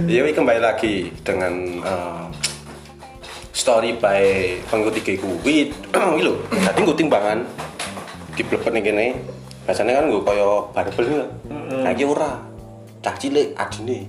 [0.07, 2.25] Ya wih, kembali lagi dengan eh,
[3.51, 5.27] story by pengikuti giku.
[5.43, 5.75] Wih,
[6.15, 7.43] wih lho, tadi gue timbangan
[8.37, 9.07] di blebet nih kene.
[9.67, 11.27] Biasanya kan gue kaya barbel lho.
[11.83, 12.39] Lagi ora.
[13.03, 14.07] Cah cilik adine.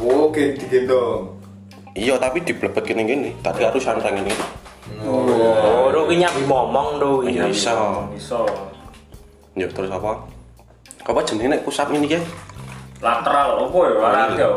[0.00, 1.36] Oke, digendong.
[1.92, 3.30] Iya, tapi di blebet kene gini.
[3.44, 4.32] Tadi harus santrang ini.
[5.04, 7.62] Oh, ro ki nyambi momong do Iya, iki.
[9.54, 10.24] Ya terus apa?
[11.02, 12.20] Apa jenenge nek pusat ini ya?
[13.00, 14.48] Lateral opo ya olahraga.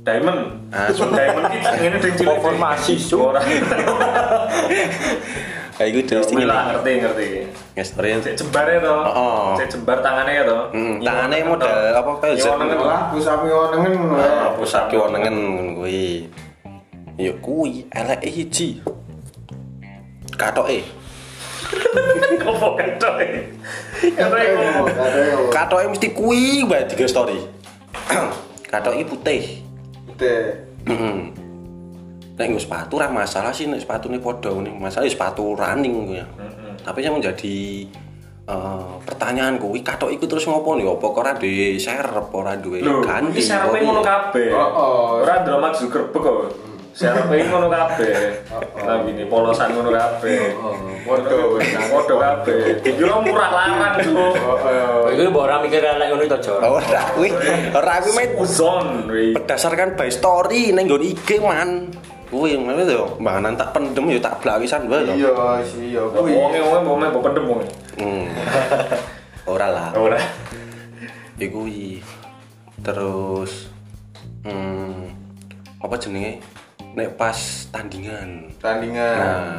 [0.00, 0.40] Diamond.
[0.72, 2.38] Ah, Diamond iki ngene ding cilik.
[2.40, 2.94] Formasi.
[3.12, 3.40] Ora.
[5.80, 6.44] Kayak gitu terus ini.
[6.44, 7.28] lah ngerti ngerti.
[7.72, 8.20] Ngestorin.
[8.20, 8.92] Cek jembare to.
[8.92, 9.56] Oh.
[9.56, 10.58] Cek jembar tangannya ya to.
[10.76, 12.44] Hmm, tangannya model apa kayak Z.
[12.44, 12.84] Nyewonengen lah.
[12.84, 14.48] Lah, pusat ngonengen ngono Ah, ya.
[14.60, 16.28] pusat kiwonengen ngono kuwi.
[17.16, 18.68] Ya kuwi eleke siji.
[20.36, 20.84] Katoke.
[22.50, 23.28] Opo ketok e.
[24.14, 24.82] Ketok e opo?
[25.54, 27.38] Katoke mesti kuwi bae tiga story.
[28.72, 29.62] Katoke putih.
[30.18, 30.42] Teh.
[30.86, 31.16] Heeh.
[32.40, 34.72] Nek nggo sepatu ra masalah sih nek sepatune padha ngene.
[34.80, 36.26] Masalah ya sepatu running kuwi ya.
[36.80, 37.84] Tapi yang menjadi
[38.48, 42.80] eh, pertanyaan kuwi katok iku terus ngopo nih opo ora di share apa ora duwe
[42.80, 44.48] Lho, ganti iki sarepe apa ngono kabeh.
[44.56, 45.04] Oh, oh.
[45.20, 46.36] Ora ndro Mark Zuckerberg kok.
[46.96, 48.12] Sarepe ngono kabeh.
[48.80, 50.40] Tapi ini polosan ngono kabeh.
[51.04, 51.39] Waduh,
[51.90, 52.78] Podo kabeh.
[52.80, 54.16] Dikira murah larang Cuk.
[54.16, 55.10] Oh, oh.
[55.10, 56.58] Iku mbok ora mikir elek ngono to, Jor.
[56.62, 57.28] ora kuwi
[57.74, 61.90] ora kuwi met Uzon berdasarkan by story ning nggon IG man
[62.30, 65.34] kuwi ngene lho mbanganan tak pendem ya tak blawisan wae lho Iya
[65.66, 66.30] sih, iya kuwi.
[66.30, 67.66] Wonge wonge mbok pendem wonge.
[67.98, 68.24] hmm.
[69.52, 70.20] ora lah Ora.
[71.36, 71.98] iku kuwi
[72.80, 73.66] terus
[74.46, 75.10] hmm,
[75.82, 76.38] apa jenenge
[76.94, 77.36] nek pas
[77.74, 79.16] tandingan Tandingan.
[79.18, 79.54] nah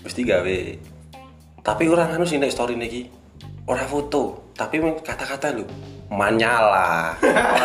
[0.00, 0.58] mesti gawe
[1.66, 3.10] tapi orang anu sih story niki
[3.66, 5.66] ora foto tapi kata-kata lho
[6.06, 7.10] manyala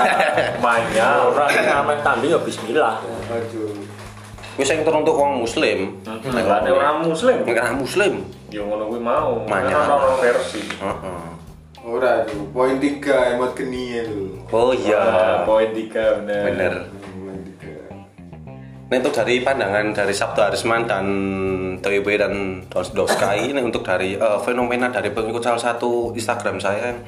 [0.66, 1.30] Manya.
[1.30, 2.98] Ora ngamen tanding ya bismillah.
[4.58, 7.38] Wis sing teruntuk wong muslim nek Nek orang muslim.
[7.46, 8.14] nek ora muslim
[8.50, 9.46] Ya ngono kuwi mau.
[9.46, 9.86] Manya.
[9.86, 10.60] Kan ono versi.
[10.82, 11.22] heeh
[11.82, 14.38] Ora tuh, poin tiga emot geni ya lu.
[14.54, 15.02] oh Ah, iya
[15.50, 16.44] poin 3 bener.
[16.46, 16.74] bener.
[18.92, 21.06] Nah untuk dari pandangan dari Sabtu Arisman dan
[21.80, 27.00] TWB dan Dovska ini untuk dari eh, fenomena dari pengikut salah satu Instagram saya yang,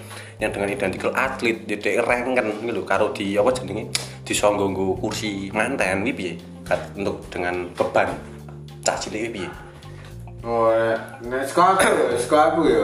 [0.48, 3.92] yang dengan identikal atlet di ranken gitu karo di apa jenenge
[4.24, 6.40] di songgonggo kursi manten ini
[6.96, 8.16] untuk dengan beban
[8.80, 9.50] cah cilik ini piye
[10.44, 12.84] Oh, nek nek sekolah aku, ya, sekolah aku ya.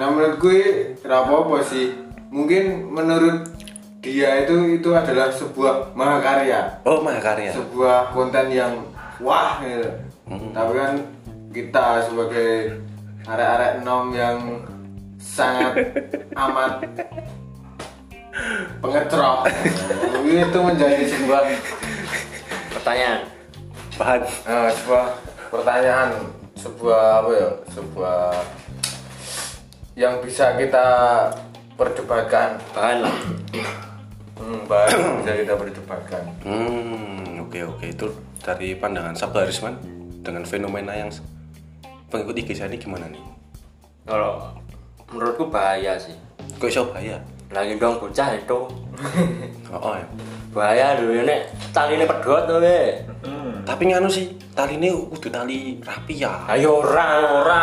[0.00, 0.60] Nah menurut gue
[1.04, 1.92] apa sih.
[2.32, 3.44] Mungkin menurut
[4.02, 8.74] dia itu itu adalah sebuah mahakarya, oh mahakarya sebuah konten yang
[9.22, 9.86] wah gitu.
[10.50, 10.92] Tapi kan
[11.54, 12.82] kita sebagai
[13.22, 14.58] arek-arek nom yang
[15.22, 15.78] sangat
[16.50, 16.82] amat
[18.82, 19.46] pengetrok
[20.26, 21.42] itu menjadi sebuah
[22.74, 23.20] Pertanyaan.
[23.94, 25.04] bahan eh, sebuah
[25.52, 26.10] pertanyaan
[26.58, 28.24] sebuah apa ya sebuah
[29.94, 30.88] yang bisa kita
[31.76, 33.16] perdebatkan Bahan lah.
[34.34, 38.06] Hmm, bahan bisa kita perdebatkan hmm oke oke itu
[38.38, 39.74] dari pandangan Sabtu Arisman
[40.20, 41.10] dengan fenomena yang
[42.08, 43.22] pengikut IG saya ini gimana nih
[44.02, 44.50] Kalau
[45.08, 46.14] menurutku bahaya sih.
[46.56, 48.60] kok iso bahaya Lagi dong bocah itu.
[49.72, 50.06] oh, oh ya
[50.50, 52.96] Bahaya dulu nek tali ini pedot tuh we.
[53.22, 53.60] Hmm.
[53.62, 57.62] tapi nganu sih tali ini udah tali rapi ya Ayo ora ora.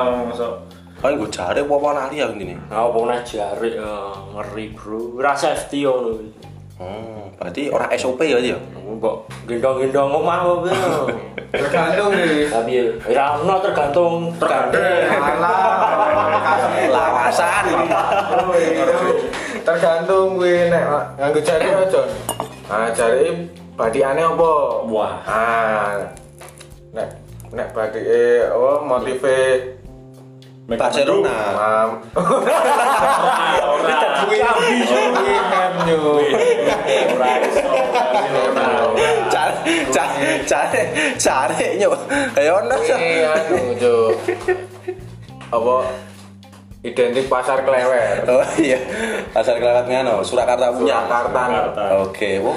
[0.00, 0.54] Orang masuk
[0.96, 5.20] kan gue jare apa lali ya ini Nah, apa jari eh, ngeri bro.
[5.20, 6.16] Ora safety ngono.
[6.76, 10.72] oh berarti orang SOP ya dia Mbok gendong-gendong omah wae.
[11.60, 12.72] tergantung nih Tapi
[13.12, 14.80] ora ono tergantung tergantung.
[16.92, 17.64] lawasan
[18.32, 18.52] Oh,
[19.64, 20.84] tergantung gue nek
[21.16, 22.02] nganggo jari aja
[22.66, 24.50] nah jari badikane apa
[24.86, 25.14] Wah.
[25.26, 25.96] ah
[26.92, 27.08] nek
[27.52, 29.36] nek badike apa motive
[30.66, 31.38] Barcelona.
[33.66, 34.98] Ora iso.
[36.90, 38.66] Ora.
[39.30, 40.80] cari cari cari
[41.14, 41.94] cari nyok
[42.34, 44.14] kayak ono anu, Cuk.
[45.54, 45.74] Apa
[46.82, 48.26] identik pasar klewer.
[48.26, 48.78] oh iya
[49.30, 51.42] pasar kelewat ngano Surakarta punya Surakarta.
[51.46, 51.82] Jakarta.
[52.02, 52.54] oke wo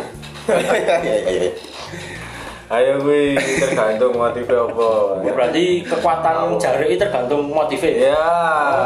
[0.49, 1.51] iya iya iya
[2.69, 4.89] Ayo kuwi tergantung motif apa.
[5.25, 8.13] Berarti kekuatan jari itu tergantung motifnya.
[8.13, 8.29] Ya.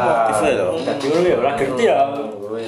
[0.08, 1.98] motifnya loh Jadi ngono ya, ora ngerti ya.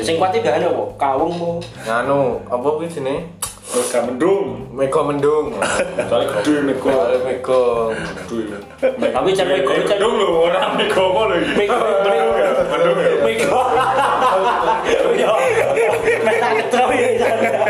[0.04, 0.84] Sing kuat bahan apa?
[1.00, 1.50] Kawung po.
[1.88, 3.32] Nganu, apa kuwi jenenge?
[3.72, 4.48] Mega mendung.
[4.76, 5.46] Mega mendung.
[6.04, 6.84] Soalnya gede mega.
[6.84, 7.62] Soalnya mega.
[8.28, 8.38] Gede.
[9.08, 11.36] Tapi cara mega itu Mendung lho, orang mega apa lho.
[11.56, 13.14] Mega, Mendung ya, mendung ya.
[13.24, 13.52] Mega.
[16.28, 17.65] Meta ketro ya.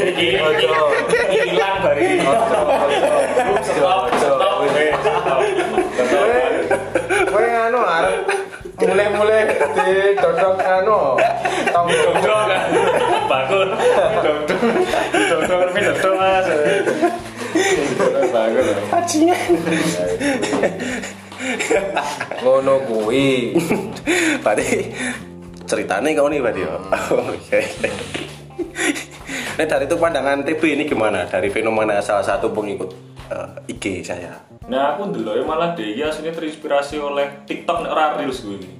[0.00, 0.26] Iki
[1.30, 2.22] hilang bari.
[3.66, 4.62] Stop, stop.
[7.30, 8.26] Kowe nganu arep
[8.80, 9.44] mulai-mulai
[10.64, 10.98] anu
[11.70, 12.62] tong Dodong kan.
[13.28, 13.68] Bangun.
[14.24, 14.40] Dodong.
[15.12, 16.46] Dodong tapi dodong Mas.
[18.30, 18.66] Bangun.
[22.40, 23.52] ngono kuwi.
[24.40, 24.92] berarti
[25.70, 26.74] ceritanya kau nih berarti ya
[27.30, 27.60] oke
[29.60, 32.90] Nah dari itu pandangan TB ini gimana dari fenomena salah satu pengikut
[33.28, 34.32] eh, IG saya
[34.70, 38.70] Nah aku dulu ya malah ya aslinya terinspirasi oleh TikTok nek ora reels gue ini.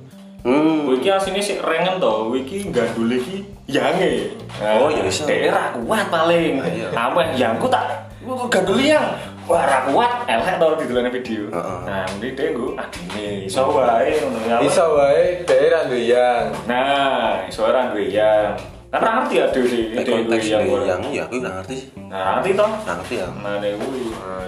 [0.47, 4.39] hmm Gue iki aslinya sih rengen toh, gue iki gandul iki yange.
[4.63, 5.27] Oh, ya iso.
[5.27, 6.63] Daerah kuat paling.
[6.63, 6.95] Iya.
[6.95, 9.03] Apa yangku tak gue gandul yang
[9.51, 11.51] Ra kuat, elek tau di dalam video.
[11.51, 11.79] Heeh.
[11.83, 14.15] Nah, ini deh gue adine, iso wae
[14.47, 14.57] ya.
[14.63, 16.47] Iso wae daerah nduyang.
[16.71, 18.55] Nah, iso duwe yang.
[18.91, 19.47] Kan ra ngerti ya
[19.95, 20.63] Nek ide konteks yang.
[20.83, 22.71] yang ya aku nggak ngerti sih Nah, ngerti toh?
[22.99, 23.55] ngerti ya Nah.
[23.63, 24.47] Nah,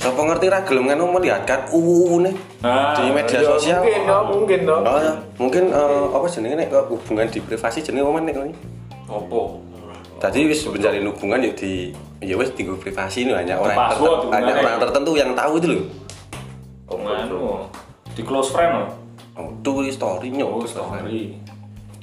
[0.00, 2.34] siapa apa ngerti ra gelem kan melihatkan UU nih
[2.66, 3.78] Nah, di media Ya, sosial.
[3.78, 5.14] mungkin dong mungkin dong Oh, ya.
[5.38, 8.54] mungkin eh, apa jenenge nek hubungan di privasi jenenge apa nek ini?
[9.06, 9.62] Opo?
[10.20, 14.52] Tadi wis menjalin hubungan yuk di ya wis di privasi ini hanya orang tertentu, hanya
[14.60, 15.84] orang tertentu yang tahu itu loh.
[16.92, 17.64] Nganu,
[18.12, 18.88] di close friend loh.
[19.40, 20.44] Oh, tuh story-nya.
[20.44, 21.40] Oh, story.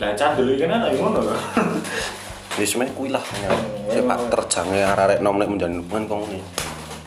[0.01, 1.35] Lah candel iki kan ana ngono lho.
[2.57, 3.53] Wis men kuwi lah hanya
[3.93, 6.39] sepak terjange arek nom nek menjalin hubungan kok ngene.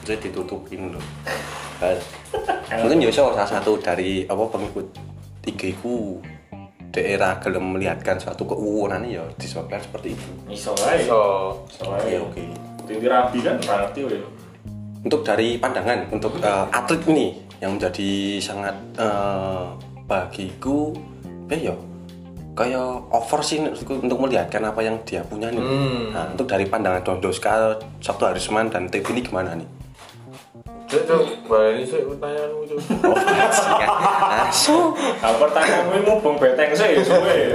[0.06, 1.04] Jadi ditutupin loh.
[1.80, 1.96] Nah,
[2.84, 4.84] Mungkin ya iso salah satu dari apa pengikut
[5.40, 6.20] tiga iku
[6.90, 10.28] daerah gelem melihatkan suatu keuunan ya disebabkan seperti itu.
[10.50, 11.06] Iso wae.
[11.06, 11.20] so
[11.70, 11.86] Iso.
[11.86, 12.44] Oke, oke.
[12.86, 14.18] Tinti rabi kan ngerti wae.
[15.00, 17.26] Untuk dari pandangan untuk eh, atlet ini
[17.62, 19.64] yang menjadi sangat eh,
[20.04, 20.92] bagiku
[21.46, 21.74] ya ya
[22.50, 25.62] kayak over sih untuk melihatkan apa yang dia punya nih.
[25.62, 26.12] Hmm.
[26.12, 29.79] Nah, untuk dari pandangan Don Doska, Sabtu Harisman dan TV ini gimana nih?
[30.90, 32.78] Cuk, cuk, balik sih pertanyaanmu cuk.
[34.42, 34.90] Asu.
[35.22, 37.54] Nah, pertanyaanmu ini mubeng beteng sih, suwe.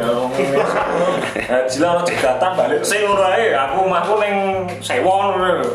[1.43, 3.51] Haji lah, jegatan balik sih ora ae.
[3.51, 4.35] Aku omahku ning
[4.79, 5.71] sewon ngono lho.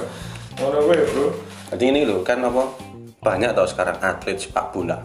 [0.56, 1.26] Ngono kuwi, Bro.
[1.76, 2.64] Jadi ini loh kan apa
[3.20, 4.96] banyak tau sekarang atlet sepak bola.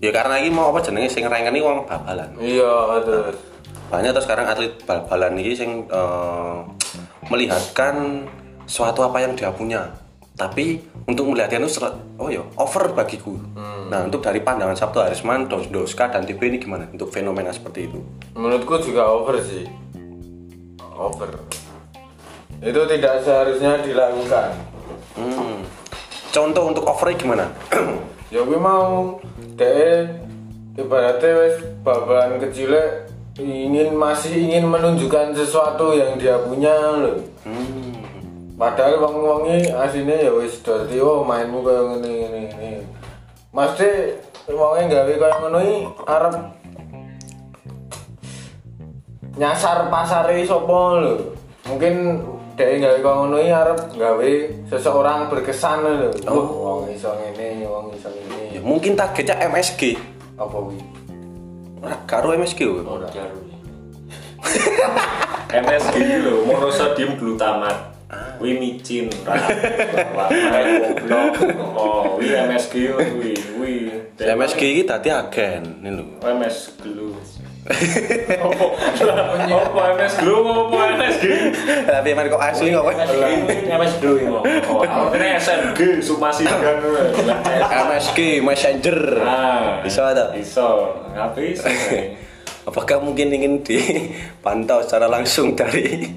[0.00, 2.40] Ya karena ini mau apa jenenge sing rengeni wong babalan.
[2.40, 3.36] Iya, terus.
[3.92, 6.56] Banyak tau sekarang atlet bal-balan ini sing eh,
[7.28, 8.24] melihatkan
[8.64, 9.84] suatu apa yang dia punya.
[10.40, 11.84] Tapi untuk melihatnya itu
[12.16, 13.36] oh ya over bagiku.
[13.92, 17.92] Nah untuk dari pandangan Sabtu Harisman, Dos Doska dan TB ini gimana untuk fenomena seperti
[17.92, 18.00] itu?
[18.32, 19.68] Menurutku juga over sih.
[20.96, 21.36] Over.
[22.64, 24.56] Itu tidak seharusnya dilakukan.
[25.20, 25.60] Hmm.
[26.32, 27.46] Contoh untuk overnya gimana?
[28.30, 29.18] Ya gue mau
[29.58, 30.06] deh
[30.78, 32.70] ibaratnya wes babalan kecil
[33.42, 37.18] ingin masih ingin menunjukkan sesuatu yang dia punya loh.
[37.42, 37.79] Hmm.
[38.60, 42.70] Padahal wong wongi aslinya ya wis dadi oh mainmu kayak ngene ngene ngene.
[43.56, 43.88] Mesti
[44.52, 46.34] wonge gawe kayak ngono iki arep
[49.40, 51.32] nyasar pasare sapa lho.
[51.72, 52.20] Mungkin
[52.60, 54.30] dhek gawe kayak ngono iki arep gawe
[54.68, 56.12] seseorang berkesan lho.
[56.28, 58.60] Oh, wong iso ngene, wong iso Ya, ngene.
[58.60, 59.96] mungkin targetnya MSG.
[60.36, 60.76] Apa kuwi?
[61.80, 62.60] Ora karo MSG.
[62.84, 63.40] Ora jaru.
[65.48, 65.96] MSG
[66.28, 67.89] lho, monosodium glutamat.
[68.40, 69.12] Wi micin,
[71.04, 71.36] goblok.
[71.76, 72.74] Oh, wi MSG
[73.20, 73.72] wi wi.
[74.16, 76.04] MSG ini tadi agen ini lho.
[76.24, 77.12] MS Glue.
[78.40, 78.64] Apa?
[79.44, 81.24] Apa MS Glue apa MSG?
[81.84, 82.84] Tapi emang kok asli kok.
[83.68, 84.40] MS Blue ini mau.
[84.72, 86.80] Oh, ini SMG Sumasigan.
[87.60, 88.98] MSG Messenger.
[89.20, 90.32] Ah, Bisa ada.
[90.32, 90.96] Iso.
[91.12, 91.68] Ngapain iso?
[92.68, 96.12] Apakah mungkin ingin dipantau secara langsung dari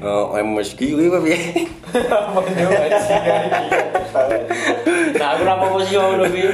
[0.00, 1.40] oh, MSG apa piye?
[5.12, 6.48] Nah, aku apa sih yang lebih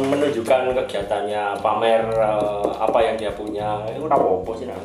[0.00, 3.84] menunjukkan kegiatannya, pamer eh, apa yang dia punya.
[3.92, 4.76] Itu apa sih nah?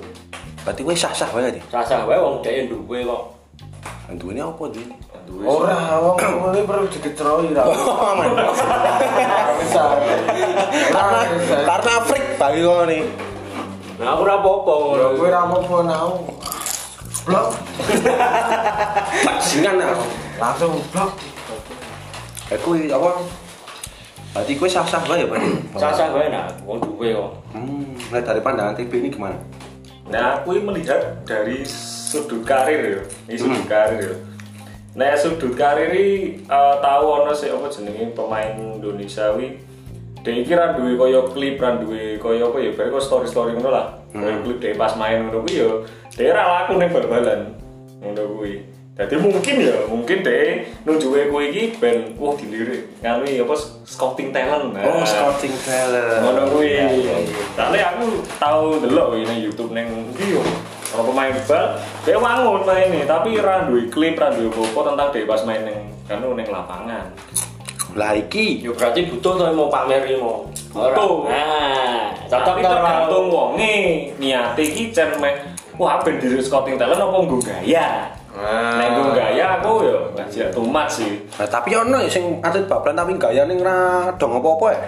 [0.63, 1.61] Berarti kowe sah-sah wae di.
[1.71, 3.32] Rasa wae wong dhek duwe kok.
[4.13, 4.83] Duwe apa di?
[5.41, 6.17] Ora, wong
[6.53, 7.65] iki perlu dikecroi ra.
[9.63, 9.83] Bisa.
[10.93, 11.21] Karena
[11.65, 12.61] karena freak bagi.
[13.97, 14.75] Nah, aku ora apa-apa.
[14.99, 16.11] Ya kowe ra apa-apa nau.
[17.23, 17.55] Blok,
[19.23, 20.05] Bajingan aku.
[20.43, 21.11] langsung blok.
[22.51, 23.23] Eh kuwi apa?
[24.35, 25.39] Berarti kowe sah-sah wae ya, Pak?
[25.79, 27.31] Rasa wae nah, wong duwe kok.
[27.55, 29.39] Hmm, nah dari pandangan TB ini gimana?
[30.11, 31.63] Nah, aku melihat dari
[32.13, 34.15] sudut karir ya, ini sudut karir ya.
[34.93, 39.57] Nah, sudut karir ini eh, tahu ono sih apa jenenge pemain Indonesia wi.
[40.23, 43.73] Dek iki ra duwe kaya klip, ra duwe kaya apa ya, bare kok story-story ngono
[43.73, 43.97] lah.
[44.13, 45.69] Kaya klip dek pas main ngono kuwi ya,
[46.15, 47.51] dek ra laku ning bal-balan.
[47.99, 48.61] Ngono kuwi.
[48.93, 54.29] Jadi mungkin ya, mungkin dek nunjuke kowe iki ben wah dilirik nganu ya apa scouting
[54.29, 54.71] talent.
[54.71, 54.85] Nah.
[54.85, 56.21] Oh, scouting talent.
[56.21, 56.71] Ngono kuwi.
[57.57, 60.37] Tapi aku tahu delok nang YouTube nang ndi
[61.31, 61.31] yo.
[61.33, 61.65] Ono pemain bal,
[62.03, 65.61] dia wangun main nih, tapi ra duwe klip, ra duwe apa tentang dia pas main
[65.63, 67.05] ning kan ning lapangan.
[67.93, 70.49] Lah iki Ya berarti butuh tuh mau pamer mau.
[70.73, 71.29] Butuh.
[71.29, 75.37] Nah, Tapi cocok tergantung wonge niate iki jan meh
[75.77, 78.09] wah ben di scouting talent apa nggo gaya.
[78.33, 78.81] Nah.
[78.81, 81.21] Nek gaya aku yo gak tumat sih.
[81.37, 84.79] Nah, tapi ono ya sing atlet babalan tapi gaya ning ra dong apa-apa ya.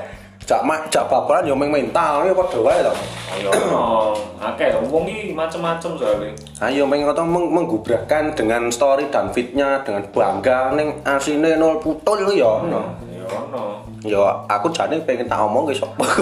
[0.46, 2.94] Jak mak jak babalan ya meng mental ya padha wae to.
[3.34, 3.50] Ayo
[4.46, 6.30] akeh wong iki macem-macem soalnya.
[6.62, 12.30] Ayo meng ngono meng- menggubrakkan dengan story dan fitnya dengan bangga ning asine nol putul
[12.38, 12.94] ya ono.
[13.10, 13.64] Ya ono.
[14.06, 16.06] Ya aku jane pengen tak omong ke sapa.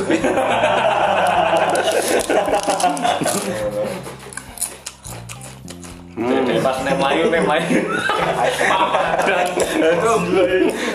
[6.24, 7.80] Dede pas mlayu nek mlayu.
[8.72, 9.50] Padang.
[10.04, 10.24] Cung.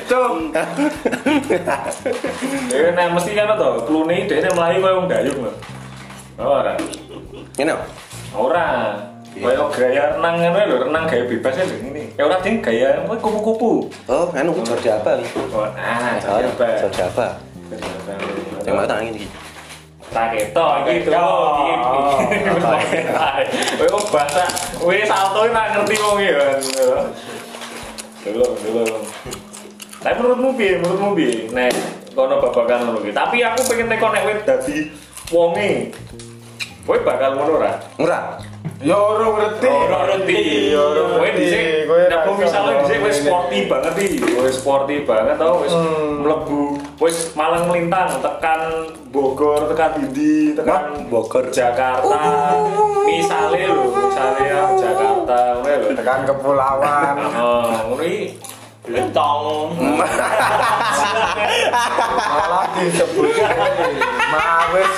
[0.08, 0.36] Cung.
[2.72, 5.52] Ya nek mesti kan to, klune dhek nek mlayu koyo wong dayung lho.
[6.38, 6.72] Ora.
[7.58, 7.72] Ngene.
[8.32, 8.68] Ora.
[9.38, 12.04] Koyo gaya renang ngono lho, renang gaya bebas ya ngene.
[12.16, 13.86] Ya ora ding gaya apa kupu-kupu.
[14.08, 15.20] Oh, anu Jordi apa?
[15.52, 16.66] Oh, nah, Oh, coba.
[16.80, 17.26] Jordi apa?
[18.64, 19.24] Yang mana tangan ini?
[20.08, 21.12] Tak ketok gitu.
[23.76, 24.44] Kowe kok bahasa,
[24.80, 26.56] kowe salto nak ngerti wong ya.
[28.24, 28.84] Dulu, dulu.
[29.98, 30.80] Tapi menurutmu piye?
[30.80, 31.34] Menurutmu piye?
[31.52, 31.72] Nek
[32.16, 33.12] kono babakan ngono ki.
[33.12, 34.76] Tapi aku pengen teko nek kowe dadi
[35.28, 35.70] wonge.
[36.88, 37.72] Kowe bakal ngono ora?
[38.00, 38.20] Ora.
[38.78, 39.66] Ya ora ngerti.
[39.66, 40.38] Ora ngerti.
[40.70, 41.46] Ya ora Kowe ngerti.
[41.82, 44.18] Kowe nek iso dhisik wis sporty banget iki.
[44.38, 46.22] Wis sporty banget tau wis Hmm.
[46.22, 46.78] mlebu.
[47.02, 51.50] Wis malang melintang tekan Bogor, tekan Dindi, tekan Bogor.
[51.50, 52.54] Jakarta.
[53.02, 55.86] Misale lho, misale ya Jakarta, ngono lho.
[55.90, 55.96] ini.
[55.98, 57.14] Tekan kepulauan.
[57.38, 58.38] Oh, ngono iki
[58.88, 59.76] Lentong.
[62.08, 63.32] Malah disebut
[64.32, 64.92] Malah wis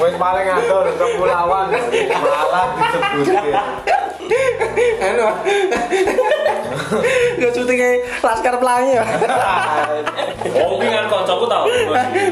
[0.00, 1.68] wis paling atur kepulauan.
[2.20, 3.26] Malah disebut
[5.00, 5.28] Anu.
[7.40, 9.04] Gak syutingnya Laskar Pelangi ya.
[10.40, 11.68] Oh, kuwi kan kancaku tau.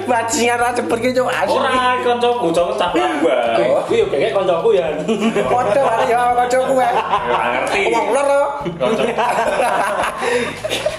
[0.09, 1.29] Bajingan ra cepet ki cuk.
[1.29, 3.85] Ora kancaku, kancaku cah pelabuhan.
[3.85, 4.87] Kuwi yo kayak koncoku ya.
[5.45, 6.89] Padha wae ya kanca kuwe.
[6.89, 7.81] Ya ngerti.
[7.93, 8.43] Wong lor to.
[8.81, 9.13] Kancaku.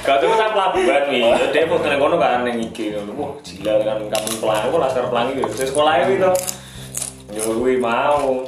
[0.05, 0.49] Kancaku cah
[1.09, 1.19] wi.
[1.49, 3.11] Dia mau kena kono kan ning iki ngono.
[3.17, 5.45] Wah, gila kan kampung pelangi kok laskar pelangi yo.
[5.49, 6.31] Wis sekolah iki to.
[7.33, 8.45] Yo kuwi mau.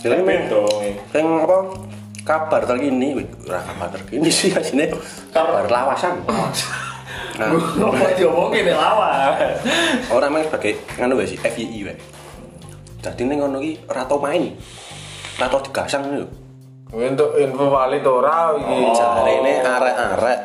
[0.00, 0.64] Jadi beda.
[1.12, 1.58] Yang apa?
[2.22, 4.94] Kabar terkini, wih, ora kabar terkini sih asine.
[5.30, 6.22] Kabar lawasan.
[7.32, 9.40] Nah, Apa diomongin nek lawan.
[10.12, 11.96] orang main sebagai nganu wae sih FYI wae.
[13.00, 14.52] Jadi ning ngono iki ora tau main.
[15.40, 16.28] Ora tau digasang lho.
[16.92, 18.76] Untuk info valid ora iki.
[18.92, 20.40] Jarene arek-arek.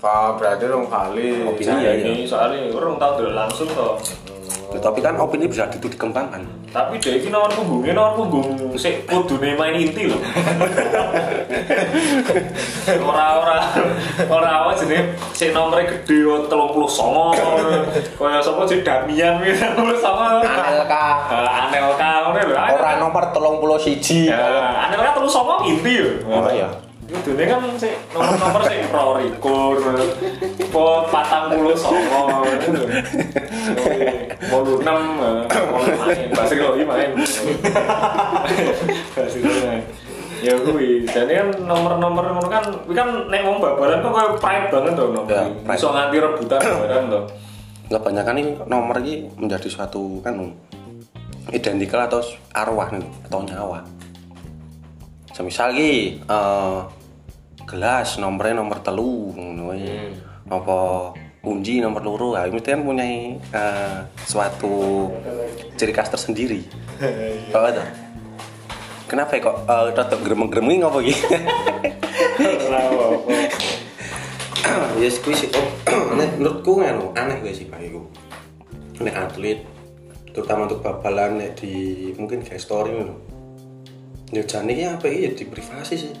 [0.00, 1.44] Fa berarti dong valid.
[1.44, 1.68] Opini.
[1.68, 3.94] Iya, Iya, ini soalnya orang tahu dulu langsung toh.
[4.70, 6.46] Ya, tapi kan opini bisa itu dikembangkan.
[6.70, 8.46] Tapi dia ini nomor punggungnya nomor punggung
[8.78, 10.22] sik kudune main inti loh.
[13.02, 13.58] Ora-ora
[14.26, 18.14] ora apa jenenge sik nomornya gede oh, 39.
[18.14, 20.46] Kaya sapa sih Damian kuwi 39.
[20.46, 22.54] Anelka Ah, Anelka ngono lho.
[22.54, 24.30] ora nomor 31.
[24.30, 24.38] Ya,
[24.86, 26.08] Anelka 39 inti yo.
[26.30, 26.70] Oh ya.
[27.10, 29.82] Kudune kan sik nomor-nomor sik pro record.
[30.70, 32.82] Po 40 songo ngono.
[34.50, 37.10] Mau 6 main bahasa Lohi main.
[39.18, 39.82] Bahasa main.
[40.40, 44.66] Ya kuwi, jadi kan nomor-nomor ngono kan, kuwi kan nek wong babalan kok koyo pride
[44.72, 45.28] banget to nomor.
[45.28, 45.44] Ya.
[45.76, 47.20] Iso nganti rebutan barang to.
[47.90, 50.38] Nggak banyak kan ini nomor ini menjadi suatu kan
[51.50, 52.22] identikal atau
[52.54, 53.82] arwah nih atau nyawa.
[55.34, 56.78] Semisal ki eh,
[57.70, 60.10] gelas nomornya nomor telu ngono wae.
[60.50, 60.78] Apa
[61.40, 63.06] kunci nomor loro ya mesti kan punya
[63.38, 65.06] eh, suatu
[65.78, 66.62] ciri khas tersendiri.
[67.56, 67.82] Oh, itu.
[69.08, 71.24] Kenapa ya kok eh, tetap gremeng-gremeng apa gitu?
[75.00, 78.04] Ya kuwi sih oh, nek menurutku ngono aneh gue sih pak iku
[79.00, 79.64] nek atlet
[80.36, 81.72] terutama untuk babalan nek di
[82.20, 83.16] mungkin kayak story ngono
[84.28, 86.12] ya jane apa ya di privasi sih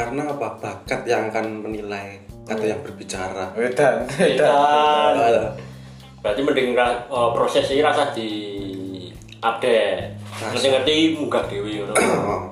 [0.00, 2.16] karena apa bakat yang akan menilai
[2.48, 4.08] atau yang berbicara Wedan.
[4.08, 5.12] Kan.
[5.12, 5.52] Ada.
[6.24, 8.28] Berarti mending eh, proses ini rasa di
[9.44, 10.16] update.
[10.40, 11.84] Ngerti-ngerti munggah dewi.
[11.84, 11.92] Oh,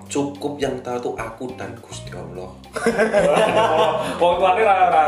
[0.12, 2.48] cukup yang tahu tuh aku dan Gusti Allah
[4.20, 5.02] Wong tuane ra ra ra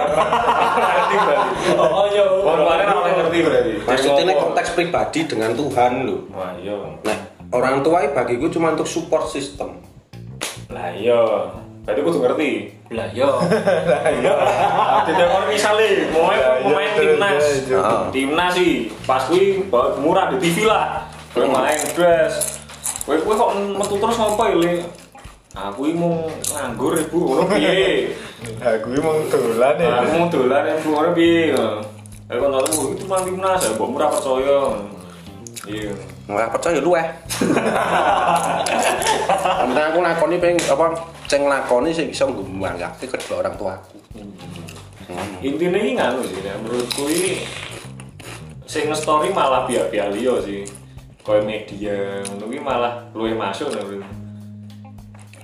[0.96, 1.50] ngerti berarti.
[1.76, 2.24] Oh iya.
[2.24, 3.72] Wong tuane ra ngerti berarti.
[3.84, 6.76] maksudnya nek konteks pribadi dengan Tuhan loh Wah, iya.
[7.04, 7.16] nah
[7.52, 9.80] orang tua ini bagiku cuma untuk support system
[10.70, 11.20] Lah iya.
[11.90, 12.50] Berarti kudu ngerti.
[12.94, 13.42] Lah yo.
[15.10, 17.78] Jadi kalau misalnya mau main Ya, mau main iya, timnas, iya, iya.
[17.82, 18.06] Ah.
[18.14, 18.72] timnas sih
[19.02, 19.26] pas
[19.66, 21.02] bawa murah di TV lah,
[21.34, 22.62] gue main dress,
[23.08, 24.86] gue gue kok metu terus ngapa ya
[25.50, 28.14] Aku ini mau nganggur ibu, ngono piye?
[28.62, 30.06] Lah kuwi mung dolan ya.
[30.06, 31.50] Aku mau dolan ibu, ngono piye?
[32.30, 34.60] Aku tahu itu main timnas, ya bawa murah percaya.
[35.66, 35.90] Iya.
[36.34, 37.08] Nggak percaya lu eh.
[39.60, 40.86] Karena aku lakoni pengen apa?
[41.26, 43.98] Ceng lakoni sih bisa nggak kedua orang tua aku.
[45.42, 46.54] Intinya ini nganu sih, ya.
[46.60, 47.42] menurutku ini
[48.70, 50.62] sing nge-story malah biar-biar liyo sih.
[51.20, 54.00] Kayak media, ngono kuwi malah luwih masuk nah, bro.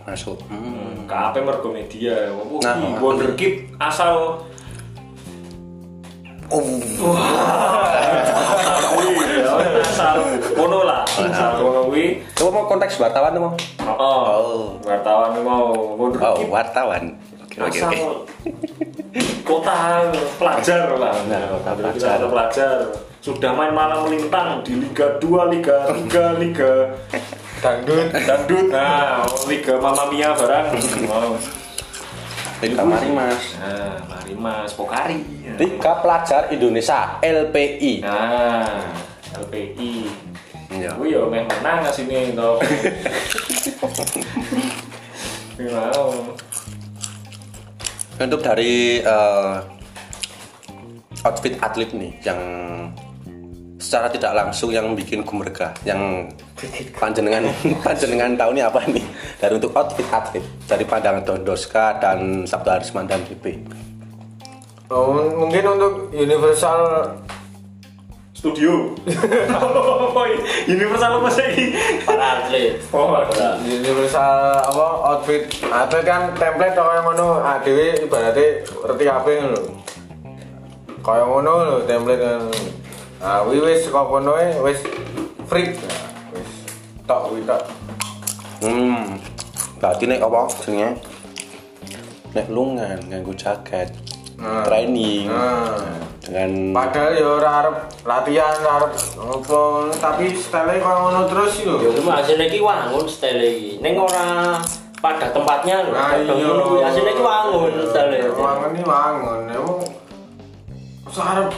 [0.06, 0.38] masuk.
[0.48, 1.04] Hmm.
[1.04, 4.40] Kape mergo media, Nah, nah, wonderkid asal
[6.46, 6.62] oh
[10.08, 13.52] asal kono lah, asal kono kuwi Oh, mau konteks wartawan tuh mau?
[13.82, 14.62] Oh, Oh.
[14.80, 17.10] wartawan mau Oh, wartawan.
[17.56, 17.98] Oke, oke.
[19.42, 20.04] kota
[20.36, 21.16] pelajar lah.
[21.24, 22.14] Nah, kota Kita pelajar.
[22.14, 22.76] kota pelajar.
[23.18, 26.72] Sudah main malam melintang di Liga 2, Liga 3, Liga
[27.58, 28.12] Dangdut.
[28.12, 28.66] Dangdut.
[28.68, 30.66] Nah, Liga Mamma Mia barang.
[31.02, 31.32] Mau.
[32.56, 33.42] Liga Mari Mas.
[33.56, 35.18] Nah, mari Mas Pokari.
[35.56, 38.04] Liga Pelajar Indonesia LPI.
[38.04, 38.84] Nah,
[39.44, 39.92] LPI.
[40.72, 40.90] Iya.
[40.96, 42.58] Gue ya meh menang sini toh.
[45.56, 46.32] Ini mau.
[48.16, 49.54] Untuk dari eh,
[51.24, 52.40] outfit atlet nih yang
[53.76, 56.26] secara tidak langsung yang bikin gumregah yang
[56.98, 57.46] panjenengan
[57.86, 59.04] panjenengan tahu nih apa nih
[59.38, 63.62] dari untuk outfit atlet dari pandangan Dondoska dan Sabtu Arisman dan PP
[64.86, 67.10] Oh, mungkin untuk universal
[68.46, 68.94] Studio.
[70.70, 71.74] Universal apa sih?
[72.06, 72.78] para atlet.
[72.94, 75.50] Oh, Para- universal apa outfit.
[75.66, 77.42] Atlet kan template kaya ngono.
[77.42, 79.62] Ah dhewe ibarate ngerti kabeh lho.
[81.02, 82.46] Kaya ngono lho template kan.
[83.18, 84.78] Ah wi wis saka kono e wis
[85.50, 85.74] freak.
[85.82, 86.50] Nah, wis
[87.02, 87.66] tok wi tok.
[88.62, 89.18] Hmm
[89.82, 90.90] berarti nek apa jenenge?
[92.30, 93.90] Nek lungan nganggo jaket
[94.36, 94.62] Nah.
[94.62, 95.72] training Nah.
[96.20, 99.60] dengan padahal ya ora arep latihan arep apa
[99.94, 103.78] tapi style kaya ngono terus lho Ya cuma hasilnya ki wangun style iki.
[103.78, 104.58] Ning ora
[104.98, 105.94] pada tempatnya lho.
[105.94, 106.46] Nah, Kadang iya.
[106.50, 108.16] ngono kuwi hasilnya ki wangun style.
[108.34, 109.40] Wangun ini wangun.
[109.48, 109.78] Emang
[111.06, 111.48] masa arep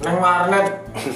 [0.00, 0.66] neng warnet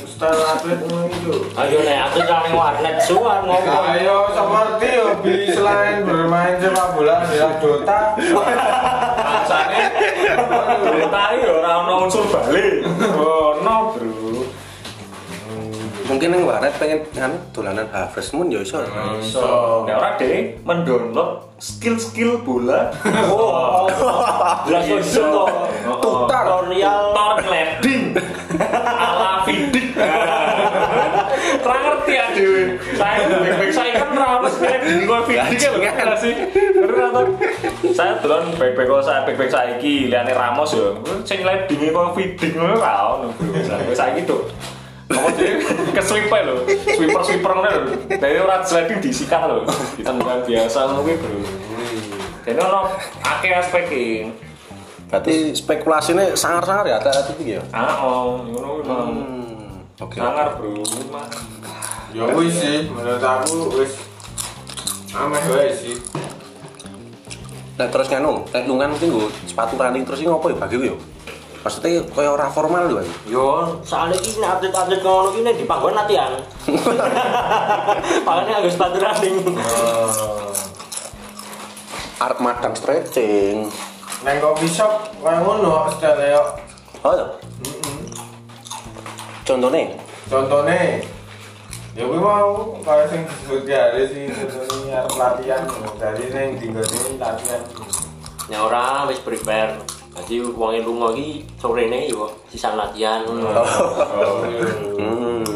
[0.06, 1.34] style atlet ngono itu.
[1.52, 3.84] Ayo nek aku nang warnet suar ngomong.
[3.90, 7.98] Ayo seperti hobi selain bermain sepak bola di Dota.
[9.34, 9.80] Rasane
[11.10, 12.86] Tari ora ono unsur balik.
[13.18, 14.46] Oh, no, Bro.
[16.04, 18.76] mungkin yang warnet pengen kan dolanan Harvest Moon ya iso
[19.24, 22.92] So, Nek ora deh mendownload skill-skill bola.
[23.32, 23.88] Oh,
[24.68, 25.48] jelas iso kok.
[26.04, 26.44] Tutar.
[26.44, 28.04] Tutorial Tor leading
[28.84, 29.96] ala Vidic.
[31.64, 32.62] Ora ngerti ya dhewe.
[32.94, 36.34] Saya back-back saya kan ora ono leading kok Vidic ya lho nggak sih.
[37.94, 40.94] Saya dolan back-back kok saya back-back saiki liyane Ramos ya.
[41.26, 43.52] Sing leading kok Vidic ngono ora ono bro.
[43.66, 44.46] Sampai saiki tuh.
[45.04, 45.60] Apa sih
[45.92, 46.54] ke sweeper lho,
[46.96, 47.80] sweeper sweeper ngono lho.
[48.08, 49.66] Dari ora sliding disikat lho.
[50.00, 51.38] Ditentukan biasa ngono kuwi bro.
[52.44, 52.80] Jadi ono
[53.24, 54.06] akeh aspek iki.
[55.04, 60.02] berarti spekulasinya sangar-sangar ya itu ya Ah, oh, ngono hmm.
[60.02, 60.82] oke Sangar bro,
[61.12, 61.28] mah.
[62.14, 63.92] Ya wis sih menurut aku wis
[65.14, 65.98] ameh wae sih.
[67.74, 70.94] Nah terus nganu, nek lungan mungkin gue sepatu running terus ini ngopo ya bagi gue
[70.94, 70.98] yo?
[71.64, 73.02] Maksudnya kayak ora formal lho.
[73.24, 76.36] Yo, soalnya ini atlet-atlet ngono ini di panggon latihan.
[78.28, 79.42] Makanya harus sepatu running.
[82.20, 83.72] Arep madang stretching.
[84.22, 86.42] Neng coffee shop kaya ngono style yo.
[87.00, 87.26] Oh ya.
[89.48, 89.92] Contohnya,
[90.28, 91.00] Contohnya
[91.94, 95.62] Ya kuwi mau kaya sing disebut hari sih contohnya arep latihan
[95.94, 97.62] dari neng dinggone latihan.
[98.50, 99.78] Ya ora wis prepare.
[100.18, 103.46] Jadi wong lunga iki sorene yo sisan latihan ngono.
[103.46, 105.46] Oh, hmm.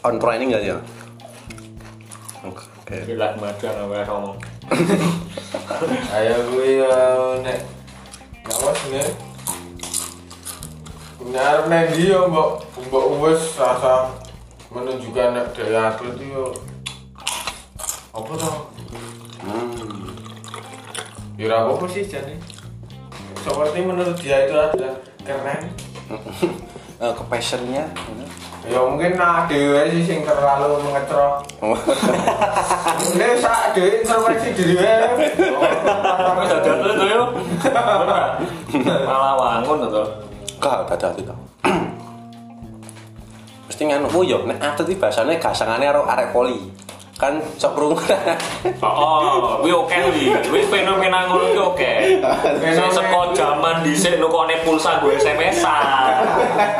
[0.00, 0.80] on training gak ya?
[2.48, 3.04] Oke.
[3.04, 4.36] Gila madang wae ngomong.
[6.16, 7.60] Ayo gue uh, nek
[8.48, 9.29] ngawas nih.
[11.20, 14.08] Nyarep nek dia mbok mbok wis rasa
[14.72, 16.46] menunjukkan nek dari atlet itu yo
[18.16, 18.56] apa toh?
[19.44, 20.16] Hmm.
[21.36, 22.40] Ya ora apa sih jadi.
[23.44, 25.60] Seperti menurut dia itu adalah keren.
[27.00, 27.88] Eh, ke passionnya.
[28.68, 31.48] Ya mungkin nah dewe sih sing terlalu mengecrok.
[33.16, 35.32] Ini sak dewe introspeksi diri wae.
[37.08, 37.32] Yo.
[38.84, 40.04] Malah wangun to.
[40.60, 41.40] Gak ada hati tau.
[43.66, 46.58] Mesti nganu, oh yo, nek atlet iki bahasane gasangannya karo arek poli.
[47.16, 47.96] Kan sok krungu.
[48.80, 50.32] Oh, kuwi oke kuwi.
[50.48, 51.92] Kuwi fenomena ngono ki oke.
[52.76, 56.24] Seko jaman dhisik nukone pulsa gue SMS-an.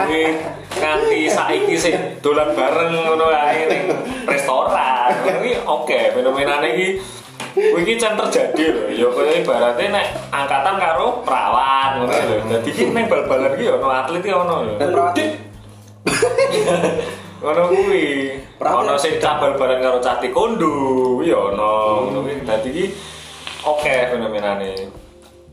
[0.09, 0.41] Kuwi
[0.81, 3.83] nganti saiki sing dolan bareng ngono ae ning
[4.25, 5.13] restoran.
[5.25, 6.89] Kuwi oke, fenomenane iki
[7.57, 8.83] Iki can terjadi lho.
[8.95, 12.37] Ya kaya ibaratnya nek angkatan karo perawat ngono lho.
[12.47, 14.73] Dadi iki ning bal-balan iki ya ono atlet iki ono lho.
[14.79, 15.15] Nek perawat
[17.41, 18.07] Ngono kuwi.
[18.61, 22.07] Ono sing cabal bareng karo cah taekwondo, kuwi ya ono.
[22.09, 22.85] Ngono kuwi dadi iki
[23.65, 24.73] oke fenomenane.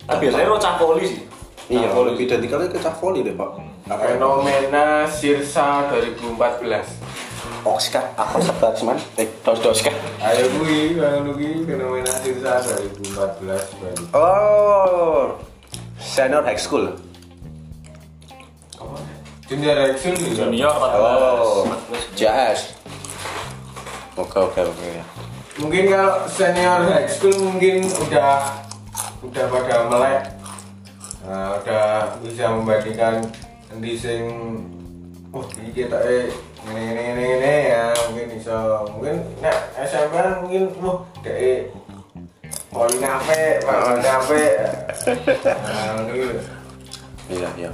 [0.08, 1.22] Tapi biasanya ro cah poli sih.
[1.68, 3.60] Iya, Cah lebih identikalnya ke cak voli deh, Pak.
[3.92, 7.27] Fenomena Sirsa 2014.
[7.74, 9.92] Oscar apa sebelas man eh dos dos kan
[10.24, 14.04] Ayo kuwi ngono kuwi fenomena sisa 2014 Bali.
[14.16, 15.36] oh
[16.00, 16.88] senior high school
[19.48, 20.16] Junior high school.
[20.36, 22.20] Junior oh 14.
[22.20, 22.60] JS
[24.16, 25.06] oke oke oke ya
[25.58, 28.62] Mungkin kalau senior high school mungkin udah
[29.26, 30.24] udah pada melek.
[31.26, 33.26] Nah, udah bisa membandingkan
[33.74, 34.30] endi sing
[35.36, 36.32] oh iki kita eh
[36.72, 38.56] ini ini ini ini ya mungkin bisa
[38.92, 41.72] mungkin nek SMP mungkin wah dek
[42.68, 44.44] Poli nape, Pak nape.
[45.48, 46.04] Nah,
[47.32, 47.72] iya iya.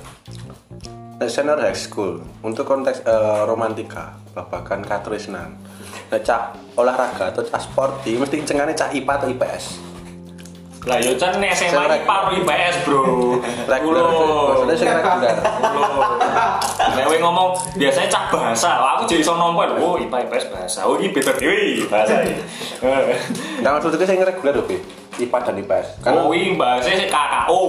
[1.18, 5.58] Nah, senior high school untuk konteks eh, romantika babakan katresnan.
[6.14, 9.93] Nah, cah olahraga atau cah sporty mesti cengane cah IPA atau IPS
[10.84, 13.40] Lah yo can nek SMA iki paru IPS, Bro.
[13.72, 15.36] reguler maksudnya sing reguler
[16.94, 19.72] Nek kowe ngomong biasanya cak bahasa, aku jadi iso nomor.
[19.80, 20.80] Oh, IPA IPS bahasa.
[20.84, 22.36] Oh, iki beda dewe bahasa iki.
[23.64, 24.64] nah maksudnya sing reguler lho.
[25.14, 27.64] IPA dan IPS kan Oh, iki bahasa sik KKO.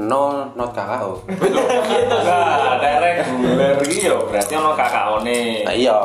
[0.00, 5.66] no not KKO Nah, nek reguler iki yo berarti ono KKO-ne.
[5.66, 5.98] Nah iya.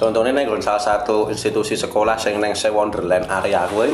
[0.00, 3.84] Contohnya nih salah satu institusi sekolah yang neng se Wonderland area gue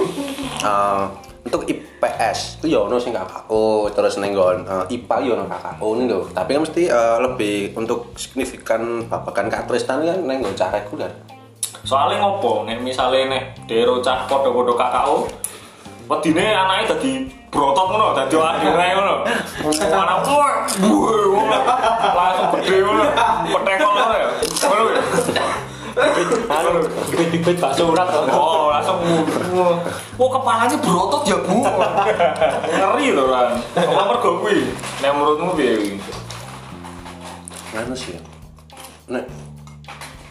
[0.63, 1.03] eh,
[1.47, 5.89] untuk IPS itu ya ono sing KKO terus neng gon eh, IPA ya ono KKO
[5.95, 6.21] nih lho.
[6.35, 11.15] Tapi kan mesti eh, lebih untuk signifikan babakan katristan kan neng gon cara reguler.
[11.87, 15.17] Soalnya ngopo, nek misale nek dero cah padha-padha KKO,
[16.11, 17.11] wedine anake dadi
[17.47, 19.15] brotot ngono, dadi akhire ngono.
[19.87, 20.19] Anak
[20.83, 21.47] wuh,
[22.11, 23.05] langsung gede ngono.
[23.55, 24.29] Petekol ngono ya.
[24.67, 25.03] Ngono ya.
[25.97, 28.09] Anu bibit-bibit bakso urat.
[28.29, 29.01] Oh, langsung.
[30.21, 31.65] Wah, kepalanya berotot ya, Bu.
[32.77, 33.49] Ngeri to, Ran.
[33.73, 34.69] Apa mergo kuwi?
[35.01, 35.93] Nek menurutmu piye kuwi?
[37.73, 38.21] Nganu sih.
[39.09, 39.25] Nek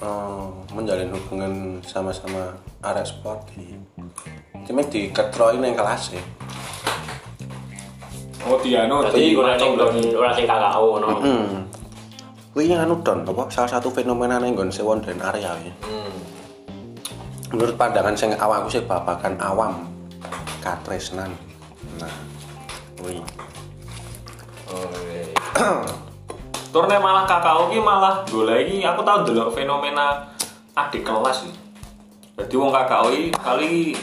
[0.05, 2.53] eh, menjalin hubungan sama-sama
[2.85, 3.73] area sporty.
[4.69, 6.21] Cuma di ketroi neng kelas ya.
[8.45, 9.73] Oh, Diano Jadi ora sing
[10.13, 11.09] ora sing KKO ngono.
[12.55, 12.63] Hmm.
[12.63, 15.73] Kuwi anu don apa salah satu fenomena ning nggon sewon dan area ya.
[17.51, 19.83] Menurut pandangan sing awakku sih babakan awam
[20.63, 21.35] katresnan.
[21.99, 22.15] Nah,
[22.95, 23.19] kuwi.
[24.71, 25.83] Oh.
[26.71, 30.23] Turne malah kakao ki malah golek iki aku tau delok fenomena
[30.79, 31.59] adik kelas iki.
[32.39, 33.99] Jadi wong kakao iki kali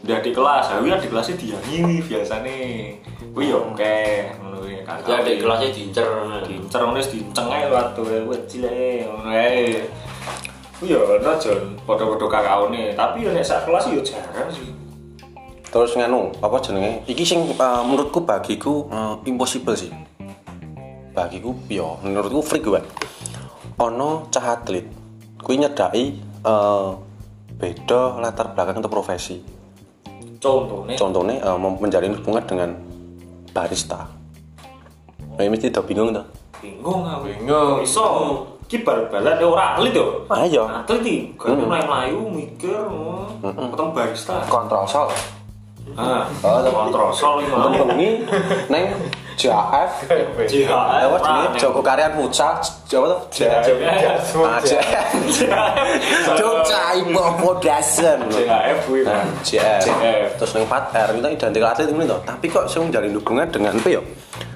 [0.00, 2.56] di adik kelas, ha kuwi adik kelasnya diyangi biasane.
[3.36, 3.96] Kuwi yo oke
[4.40, 5.10] ngono kuwi kakao.
[5.10, 6.06] Ya adik kelasnya diincer.
[6.46, 9.82] diincer ngono wis diinceng ae watu kecil ae ngono ae.
[10.78, 14.70] Kuwi yo ono jon padha-padha kakaone, tapi yo nek sak kelas yo jarang sih.
[15.72, 17.02] Terus nganu, apa jenenge?
[17.10, 19.90] Iki sing eh, menurutku bagiku eh, impossible sih.
[21.10, 22.80] Bagiku yo menurutku freak gue.
[23.82, 24.86] Ono cah atlet
[25.42, 26.04] kuwi nyedaki
[26.46, 26.90] eh,
[27.58, 29.38] beda latar belakang atau profesi.
[30.42, 32.70] Contohnya Contohnya mem- menjalin hubungan dengan
[33.54, 34.10] barista.
[35.32, 36.26] Nah, mesti udah bingung tuh.
[36.62, 37.26] bingung aku.
[37.26, 37.82] Bingung.
[37.82, 38.04] Iso
[38.70, 40.06] ki bal-balan ya ora atlet yo.
[40.30, 40.62] Ah iya.
[40.62, 44.36] Atlet iki kan mlayu-mlayu mikir oh, ketemu barista.
[44.46, 45.08] Kontrol sol.
[45.98, 48.10] Ah, Oh, kontrol sol iki bengi
[48.70, 48.84] neng
[49.32, 50.06] JAF.
[50.44, 50.68] JHF.
[50.70, 52.52] Apa jenenge Joko Karyan Futsal?
[52.86, 53.20] Jawa tuh?
[54.44, 55.08] Ah, JF.
[56.38, 58.18] Jogja Ibu Foundation.
[58.28, 59.00] JHF kuwi.
[59.02, 59.82] Nah, JF.
[59.82, 60.28] JF.
[60.38, 62.20] Terus neng 4R kita identik atlet ini tuh.
[62.22, 64.02] Tapi kok sing menjalin hubungan dengan apa ya?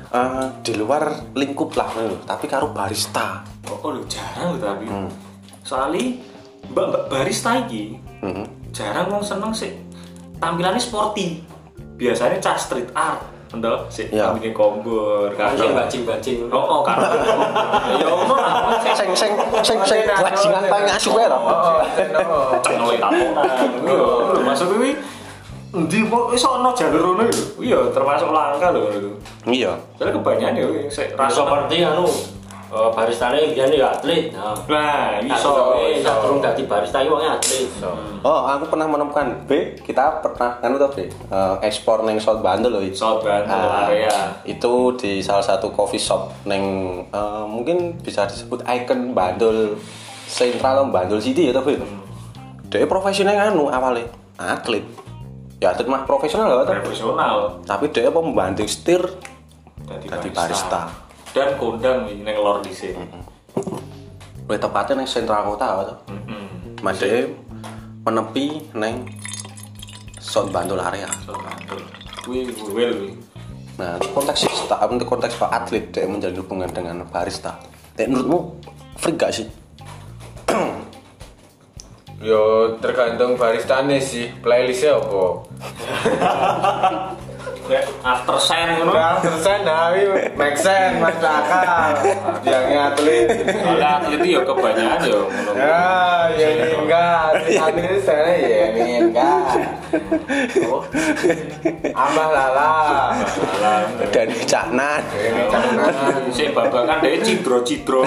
[0.07, 1.02] Eh, di luar
[1.32, 2.14] lingkup lah, lho.
[2.22, 3.42] tapi karo barista.
[3.66, 4.86] Oh, lho jarang lho tapi.
[5.61, 6.14] Soalnya
[6.66, 8.46] mbak mbak barista iki Hmm.
[8.70, 9.74] jarang wong seneng sih
[10.36, 11.42] tampilannya sporty.
[11.96, 13.18] Biasanya cah street art,
[13.50, 14.30] entah sih Iya.
[14.30, 15.52] rambutnya kombor, kan?
[15.54, 16.38] Sing bajing-bajing.
[16.48, 16.96] Oh, oh kan.
[18.00, 18.78] Ya lah.
[18.94, 21.38] Sing sing sing sing bajingan paling asu wae lho.
[22.62, 23.44] Cengoy tatonan.
[23.82, 24.94] Lho, Maksud kuwi
[25.73, 27.45] endi kok iso ono jalur ngono lho.
[27.59, 29.11] Iya, termasuk langka lho ngono iku.
[29.47, 29.73] Iya.
[29.97, 32.07] Soalnya kebanyakan ya sik Rasa rasa seperti anu
[32.67, 34.31] eh, baristane biyen ya atlet.
[34.31, 35.51] Nah, Nah, iso.
[35.87, 37.67] iso turun dadi barista iki wonge atlet.
[38.21, 39.51] Oh, aku pernah menemukan B.
[39.79, 40.99] Kita pernah kan tuh B.
[41.07, 42.81] eh, ekspor neng South Bandung loh.
[42.81, 42.97] itu.
[42.97, 44.11] South Bantul Ah, area.
[44.43, 46.62] Itu di salah satu coffee shop neng
[47.07, 49.79] eh, mungkin bisa disebut ikon Bandul
[50.25, 51.87] Central Bandul City ya tapi itu.
[52.67, 54.83] Dia profesional anu awalnya atlet.
[55.57, 56.76] Ya atlet mah profesional tuh.
[56.84, 57.61] Profesional.
[57.64, 59.00] Tapi dia apa membanting setir
[59.86, 60.92] Dadi Dadi barista.
[61.32, 63.00] Dan kondang nih neng lor di sini.
[64.44, 65.98] Lebih tepatnya neng sentral kota tuh.
[66.84, 67.28] Mas dia
[68.04, 69.09] menepi neng
[70.20, 71.09] South Bandul area.
[72.26, 73.16] Well, wih.
[73.76, 77.61] Nah, konteks sista, untuk konteks pak atlet dia menjalin hubungan dengan barista.
[77.92, 78.57] Dan menurutmu
[78.96, 79.46] freak gak sih?
[82.17, 85.25] Yo tergantung baristane sih, playlistnya apa?
[88.07, 88.94] After sen ngono.
[88.94, 90.07] Nah, persen tapi
[90.38, 91.90] make sense, masuk akal.
[92.47, 93.26] Yang atlet.
[93.59, 95.53] Soalnya atlet itu ya kebanyakan ya ngono.
[95.59, 95.82] Ya,
[96.38, 97.26] ya ini enggak.
[97.42, 99.47] Atlet itu sana ya ini enggak.
[101.90, 102.74] Amah lala.
[104.14, 106.30] dari caknan Ini kanan.
[106.30, 108.07] Sing babakan dhewe cidro-cidro.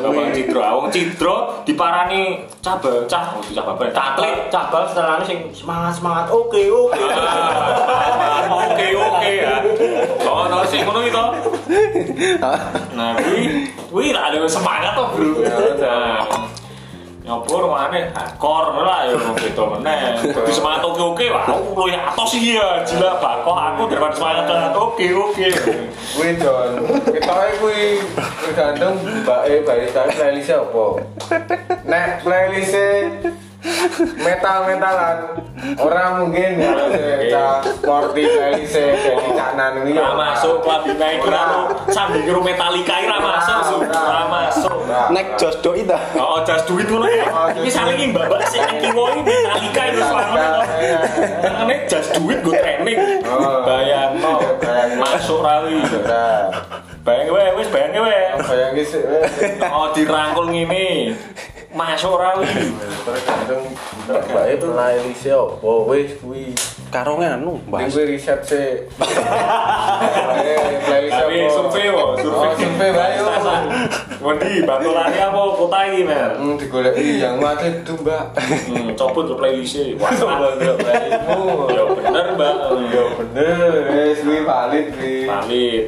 [0.00, 4.48] Babak cidro, awong cidro diparani cabal cah, oh cah babak atlet.
[4.48, 7.00] cabal setelahnya sing semangat semangat oke oke
[9.30, 9.62] Ya.
[10.26, 11.24] Oh, no sih ngono gitu.
[12.98, 15.46] Nah, kuwi kuwi lah ada semangat toh, Bro.
[15.78, 16.26] Nah,
[17.20, 18.10] nyopor mana
[18.40, 20.18] kor lah ya ngono gitu meneh.
[20.24, 24.44] Di semangat oke oke wah aku lu ya atos iya gila bakoh aku daripada semangat
[24.50, 25.46] semangat oke oke.
[26.10, 26.70] Kuwi John,
[27.06, 27.82] ketoke kuwi
[28.42, 30.84] tergantung mbake barista playlistnya apa.
[31.90, 33.30] Nek playlistnya
[34.16, 35.16] metal-metalan
[35.76, 36.72] orang mungkin ya
[37.30, 41.42] cak sporty playlistnya jadi cak nan ini Ra masuk labi naik kira
[41.92, 44.78] sambil kira Metallica ra masuk, ra masuk.
[45.12, 47.26] nek jos do itu Oh, jas duit ngono ya.
[47.60, 50.46] Iki saling iki mbak sing kiwo iki Metallica itu selama
[51.42, 52.98] Tengene jas duit gue training.
[53.26, 53.62] Oh.
[53.66, 54.40] Bayangno.
[54.98, 55.82] Masuk rawi.
[57.00, 58.22] Bayang wae wis bayang wae.
[58.44, 59.02] bayangin sih
[59.68, 61.14] Oh, dirangkul ngene.
[61.70, 62.50] Masuk rawi.
[63.00, 63.64] tergantung
[64.10, 66.50] mbake playlistnya apa wis kuwi
[66.90, 68.90] karo nganu bahas gue riset sih.
[70.40, 71.54] Eh, playlist Tapi apa?
[71.54, 71.86] survei
[72.18, 72.26] survei.
[72.26, 73.24] Oh, survei bayu.
[74.20, 76.30] Wendi, batulane apa kota iki, Mel?
[76.36, 78.24] Hmm, digoleki yang mati itu, Mbak.
[78.36, 81.40] Hmm, copot ke playlist Wah, Coba ndelok playlistmu.
[81.70, 82.54] ya bener, Mbak.
[82.90, 85.14] Ya bener, wis kuwi valid kuwi.
[85.24, 85.84] Pamit.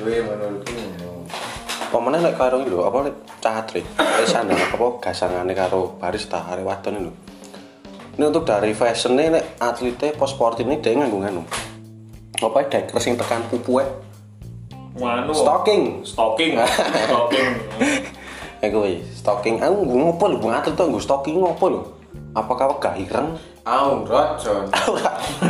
[0.00, 0.89] Kuwi menurutku.
[1.90, 3.82] Pemene nek karo iki lho, apa nek catri,
[4.22, 7.12] sana apa gasangane karo barista arek wadon lho.
[8.14, 11.42] Ini untuk dari fashion nek atlete post sport ini dia nganggo nganu.
[12.38, 13.82] Apa deker sing tekan pupuke
[15.02, 15.34] Nganu.
[15.34, 16.06] stocking.
[16.06, 16.62] Stalking.
[17.10, 17.48] Stalking.
[18.62, 19.58] Ya kuwi, stocking.
[19.58, 21.82] Aku ngopo lho, bung atlet tuh nggo stocking ngopo lho?
[22.38, 23.34] Apakah gak ireng?
[23.66, 24.70] Aurat, John.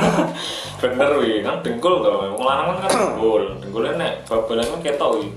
[0.81, 2.09] Bener wi, kan dengkul to.
[2.33, 3.45] Wong lanang kan kan dengkul.
[3.61, 5.29] Dengkulnya nek babalan kan ketok wi.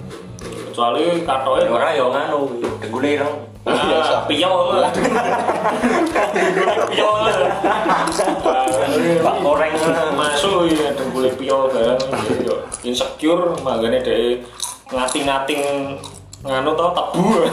[0.74, 2.50] Kecuali katoke ora yo nganu
[2.82, 3.30] dengkule ireng.
[3.62, 4.82] Ah, piyol.
[6.90, 7.24] Piyol.
[9.22, 9.74] Pak goreng.
[10.18, 12.02] Masuk ya dengkule piyol barang
[12.42, 14.42] yo insecure magane dhek
[14.90, 15.62] ngating-ngating
[16.42, 17.46] nganu to tebu.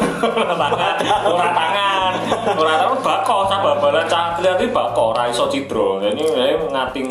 [0.56, 2.12] Tangan ora tangan.
[2.56, 3.36] Ora tangan bako
[4.08, 6.00] cah kliat iki bako ora iso cidro.
[6.00, 7.08] Ini ini ngating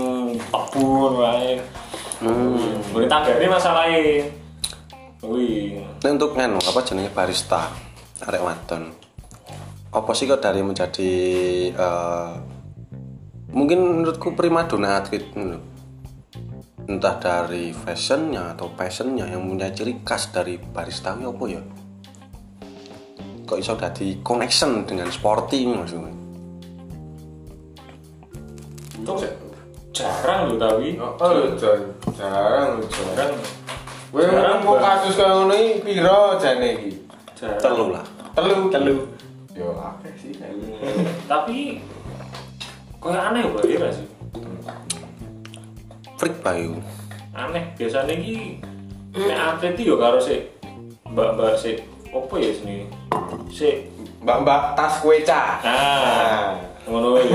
[0.49, 1.53] tebu wae.
[2.17, 2.81] Hmm.
[2.89, 4.25] Boleh tanggane masalahe
[5.23, 7.71] wih Ini untuk nganu apa jenenge barista
[8.23, 8.93] arek wadon.
[9.89, 11.11] Apa sih kok dari menjadi
[11.73, 12.33] eh,
[13.51, 15.25] mungkin menurutku primadona atlet.
[16.89, 21.61] Entah dari fashionnya atau passionnya yang punya ciri khas dari barista ini apa ya?
[23.45, 26.19] Kok iso dadi connection dengan sporty ini maksudnya?
[28.99, 29.13] itu
[29.95, 31.13] jarang lho tapi Oh.
[32.15, 33.33] Jarang jarang
[34.09, 34.25] Kowe
[34.65, 36.89] mau kasus kaya ngono iki piro jane iki?
[37.61, 38.01] Telu lah.
[38.33, 38.67] Telu.
[38.73, 38.95] telu
[39.53, 40.33] Yo akeh sih.
[41.27, 41.83] tapi
[43.03, 44.07] kayak aneh ya Mbak Ira sih
[46.15, 46.79] Freak Bayu.
[47.35, 48.59] aneh biasanya ki
[49.13, 50.47] nek atlet iki yo karo sik
[51.05, 52.77] mbak-mbak sik apa ya sini
[53.51, 53.87] sik
[54.19, 55.59] Mbak-mbak tas kue cah.
[55.63, 56.55] nah
[56.87, 57.27] ngono wae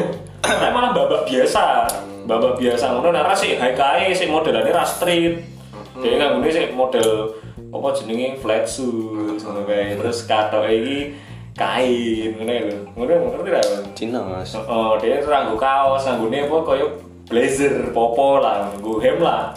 [0.45, 1.87] nek malah mbak-mbak biasa
[2.25, 5.54] mbak-mbak biasa ngono nek ra sik high kae sik modelane ra street
[6.03, 7.39] dia nganggone sik model
[7.71, 10.99] apa jenenge flat suit ngono kae terus katoke iki
[11.55, 13.63] kain ngono lho ngono ngerti ra?
[13.95, 14.55] Cina mas.
[14.59, 16.87] Oh, dia nganggo kaos, nganggone apa koyo
[17.31, 19.55] blazer, popo lah, nganggo hem lah.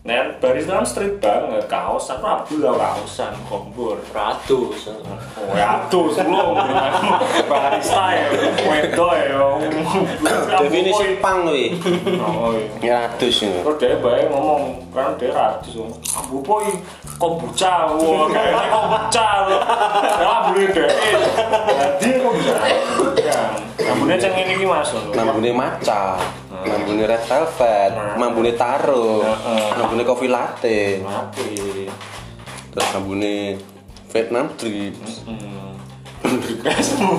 [0.00, 4.00] Nen barista kan street banget, kaos aku abu lah kaosan, kompor.
[4.16, 4.88] ratus
[5.36, 6.56] Oh, ya tuh sebelum
[7.44, 8.24] barista ya,
[8.64, 9.44] wedo ya.
[10.64, 11.76] Definisi pang wi.
[12.16, 12.80] Oh, iya.
[12.80, 13.60] Ya ratus ini.
[13.60, 15.76] Terus dia baik ngomong, kan dia ratus
[16.16, 16.64] Abu boy,
[17.20, 19.60] kombucha, wah kayaknya kombucha loh.
[20.00, 20.90] Ya boleh deh.
[22.00, 22.56] Jadi kombucha.
[24.16, 24.96] Ceng ini ki mas.
[25.12, 26.16] Mambune maca,
[26.66, 29.24] mambune red velvet, mambune taro,
[29.78, 31.00] mambune coffee latte,
[32.70, 33.56] terus mambune
[34.10, 34.94] Vietnam drip.
[35.24, 35.72] Hmm.
[36.60, 37.10] Gasmu.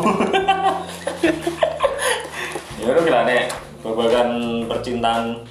[2.82, 3.52] ya udah kira nek
[3.84, 4.30] babagan
[4.66, 5.44] percintaan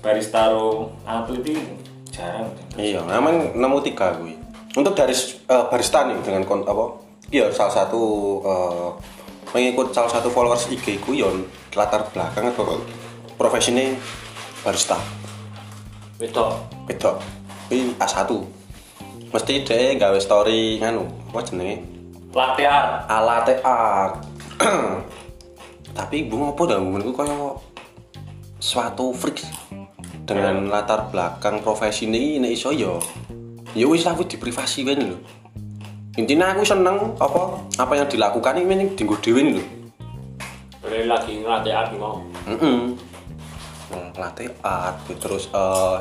[0.00, 1.60] barista ro atlet itu
[2.08, 2.48] jarang.
[2.78, 4.32] Iya, memang nemu tiga gue.
[4.72, 6.96] Untuk dari eh, barista nih dengan kon, apa?
[7.28, 8.02] Iya, salah satu
[9.52, 11.44] mengikut salah satu followers IG ku yon
[11.76, 12.80] latar belakang atau
[13.36, 13.96] profesinya
[14.62, 14.98] barista.
[16.22, 16.50] Wedok.
[16.86, 17.16] wedok
[17.72, 18.30] ini A1
[19.32, 21.80] mesti dia gawe story nganu apa jenenge?
[22.36, 23.08] Latte art.
[23.08, 24.14] ala art.
[25.98, 27.56] Tapi ibu ngopo dah menurutku kaya
[28.60, 29.44] suatu freak
[30.24, 33.02] dengan latar belakang profesi ini ini iso yo
[33.76, 35.16] ya wis lah wis di privasi wae lho.
[36.20, 39.64] Intinya aku seneng apa apa yang dilakukan ini dinggo dhewe ini lho.
[40.84, 42.20] Boleh lagi ngelatih art mau.
[43.92, 44.08] Heeh.
[44.16, 45.98] Latih art terus eh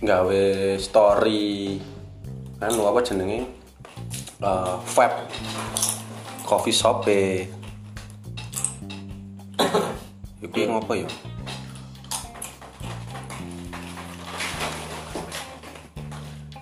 [0.00, 0.44] gawe
[0.80, 1.76] story
[2.56, 3.44] kan apa jenenge
[4.40, 5.20] eh vape
[6.48, 7.44] coffee shop e
[10.38, 11.08] Iku ngopo ya?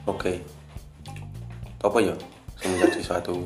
[0.08, 0.40] Oke.
[1.84, 2.16] Apa ya?
[2.64, 3.44] Menjadi suatu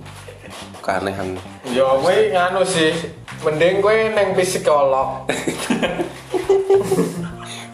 [0.80, 1.34] keanehan
[1.74, 2.94] Ya kowe nganu sih,
[3.42, 5.26] mending kowe neng psikolog.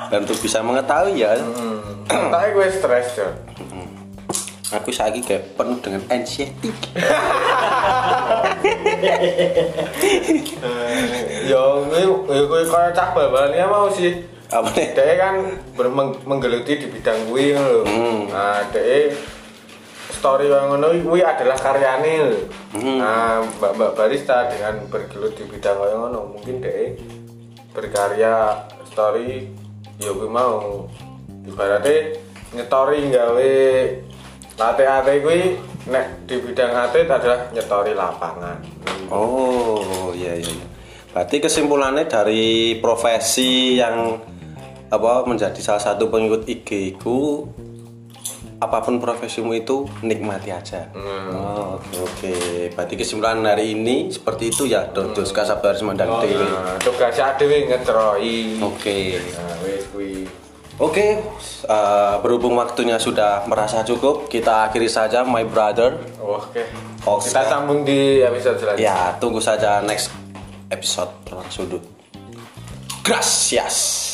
[0.06, 1.78] dan untuk bisa mengetahui ya Hmm.
[2.32, 3.28] Tapi kowe stres ya.
[4.68, 6.70] aku saiki kayak penuh dengan anxiety
[11.46, 14.26] Ya kowe ya kowe kaya cah bal-balannya mau sih.
[14.46, 15.34] apa nih Dia kan
[16.22, 17.82] menggeluti di bidang kuwi ngono lho.
[17.82, 18.20] Hmm.
[18.30, 19.10] Nah, dia
[20.08, 22.46] story yang ngono kuwi adalah karyane.
[22.70, 22.98] Hmm.
[23.02, 26.94] Nah, Mbak-mbak barista dengan bergelut di bidang kaya ngono, mungkin dia
[27.74, 28.34] berkarya
[28.86, 29.50] story
[30.00, 30.84] ya kuwi mau
[31.46, 32.16] ibaratnya
[32.52, 33.52] nyetori gawe
[34.56, 35.40] latte-ate kuwi
[35.86, 38.58] nek di bidang ate adalah nyetori lapangan.
[39.12, 40.66] oh iya iya iya.
[41.14, 44.18] berarti kesimpulannya dari profesi yang
[44.86, 47.46] apa menjadi salah satu pengikut IG ku
[48.56, 50.88] apa pun profesimu itu nikmati aja.
[50.96, 52.34] Oh, oke oke.
[52.72, 54.88] Berarti kesimpulan hari ini seperti itu ya.
[54.88, 56.40] Dodos kasabar semandang dewe.
[56.40, 58.56] Nah, tugasnya dhewe ngetroi.
[58.64, 59.20] Oke.
[59.20, 59.55] Nah,
[59.96, 60.28] wis kuwi.
[60.76, 61.24] Oke,
[61.64, 65.96] eh, berhubung waktunya sudah merasa cukup, kita akhiri saja my brother.
[66.20, 66.68] Oke.
[67.08, 67.32] Oke.
[67.32, 68.84] Kita sambung di episode selanjutnya.
[68.84, 70.12] Ya, tunggu saja next
[70.68, 71.80] episode Ruang Sudut.
[73.00, 74.04] Gracias.